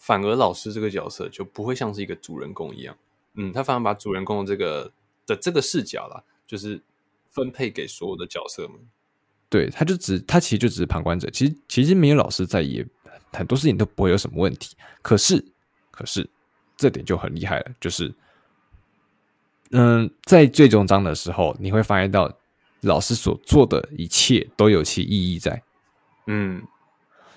[0.07, 2.97] 反而老师这个角色就不会像是一个主人公一样，
[3.35, 4.93] 嗯，他反而把主人公的这个
[5.27, 6.81] 的这个视角啦，就是
[7.33, 8.79] 分配给所有的角色们。
[9.49, 12.87] 对，他就只他其实就只是旁观者，其实其实没有老师在也
[13.33, 14.77] 很多事情都不会有什么问题。
[15.03, 15.45] 可是
[15.91, 16.31] 可是
[16.77, 18.15] 这点就很厉害了，就是
[19.73, 22.33] 嗯，在最终章的时候，你会发现到
[22.83, 25.61] 老师所做的一切都有其意义在，
[26.29, 26.63] 嗯，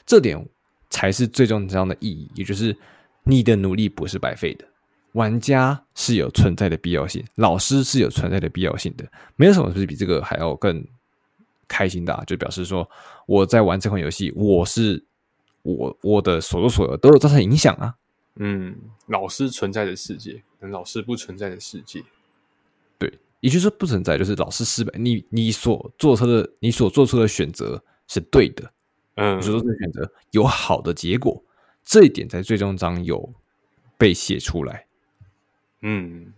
[0.05, 0.47] 这点。
[0.89, 2.75] 才是最重要的意义，也就是
[3.23, 4.65] 你的努力不是白费的。
[5.13, 9.03] 玩家是有存在的必要性，老师是有存在的必要性的。
[9.35, 10.85] 没有什么是比这个还要更
[11.67, 12.87] 开心的啊，就表示说
[13.25, 15.03] 我在玩这款游戏，我是
[15.63, 17.95] 我我的所作所为都有造成影响啊。
[18.35, 18.75] 嗯，
[19.07, 22.03] 老师存在的世界跟老师不存在的世界，
[22.97, 28.71] 对，也就是说不存在，就是老师失败，你你所做出的你所做出的选择是对的，
[29.19, 31.43] 嗯，你所做出的选择有好的结果，
[31.83, 33.33] 这一点在最终章有
[33.97, 34.87] 被写出来。
[35.81, 36.33] 嗯，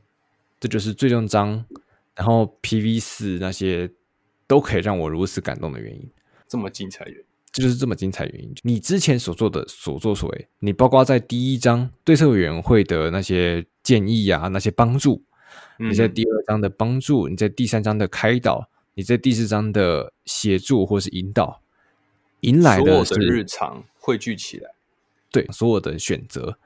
[0.60, 1.66] 这就是最终章，
[2.16, 3.92] 然后 PV 四那些
[4.48, 6.10] 都可以让我如此感动的原因，
[6.48, 7.14] 这么精彩的。
[7.52, 8.54] 这就是这么精彩原因。
[8.64, 15.22] 你之前所做的所作所为，你包括在第一章对策委员会的那些建议啊，那些帮助，
[15.78, 21.61] 你在第二章的帮助，你在第三章的开导，你在第四章的协助或是引导，
[22.42, 24.72] 迎来的是日常汇聚起来，
[25.32, 26.58] 对，所有的选择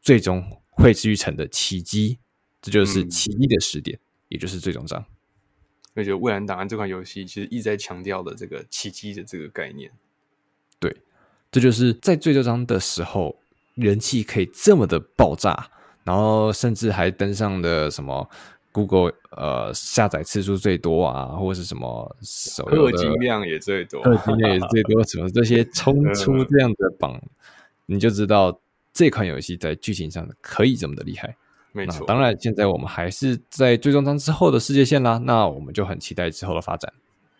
[0.00, 2.18] 最终汇聚成的奇迹，
[2.60, 5.04] 这就是奇迹的时点，嗯、也就是最终章。
[5.94, 9.92] 而且《蔚蓝档案》这款游戏其实一直在强调的这个奇迹的这个概念。
[10.80, 10.96] 对，
[11.52, 13.36] 这就是在最终章的时候，
[13.74, 15.70] 人气可以这么的爆炸，
[16.02, 18.28] 然后甚至还登上了什么
[18.74, 27.22] Google 呃下载次数最多啊，或者是什么氪金量也最多，氪金量也是最多，什么这些冲出 这样的榜，
[27.86, 28.60] 你就知道
[28.92, 31.36] 这款游戏在剧情上可以这么的厉害。
[31.70, 36.92] 没错，当然现在我们还是在最终章之后的世界线啦，那我们就很期待之后的发展。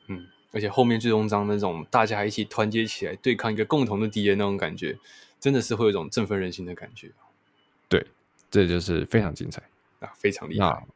[0.06, 0.26] 嗯。
[0.52, 4.96] 而且后面最终章那种大家一起团结起来对抗一个共同的敌人那种感觉，
[5.40, 7.10] 真的是会有一种振奋人心的感觉。
[7.88, 8.06] 对，
[8.52, 9.60] 这就是非常精彩
[9.98, 10.86] 啊，非常厉害。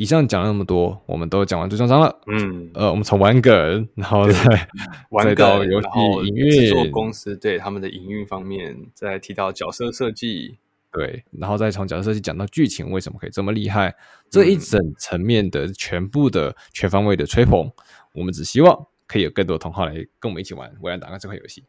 [0.00, 2.20] 以上讲了那么多，我们都讲完最终章了。
[2.26, 4.68] 嗯，呃，我们从玩梗，然后再
[5.10, 5.88] 玩到游戏
[6.26, 10.56] 营运制作公司对他们的营运方面，再提到角色设计，
[10.90, 13.94] 对，然后再从角色设计讲到剧情为什么可以这么厉害，
[14.30, 17.70] 这一整层面的全部的全方位的吹捧，
[18.14, 18.86] 我们只希望。
[19.06, 21.64] 可以有更多的同好来跟我们一起玩《蔚蓝档案》这款游戏，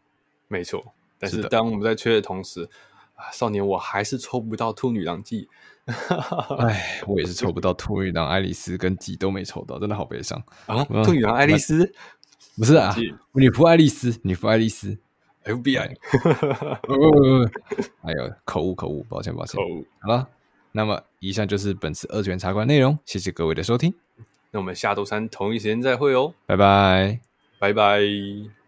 [0.48, 0.94] 没错。
[1.18, 2.70] 但是当我们在吹的同时，
[3.16, 5.50] 啊，少年我还是抽不到兔女郎记。
[6.60, 10.84] 哎，我也是抽不到兔女郎爱丽丝跟鸡都没抽到，真的好悲伤啊！
[11.04, 11.92] 兔女郎爱丽丝
[12.56, 12.96] 不是啊，
[13.34, 14.98] 女仆爱丽丝，女仆爱丽丝，
[15.46, 15.96] FBI。
[18.02, 19.60] 哎呦，口误口误，抱歉抱歉。
[19.60, 19.86] 口误。
[20.00, 20.28] 好了，
[20.72, 23.94] 那么以上就是本次二次元茶馆内容，谢谢各位的收听。
[24.52, 27.20] 那我们下周三同一时间再会哦，拜拜，
[27.60, 28.61] 拜拜。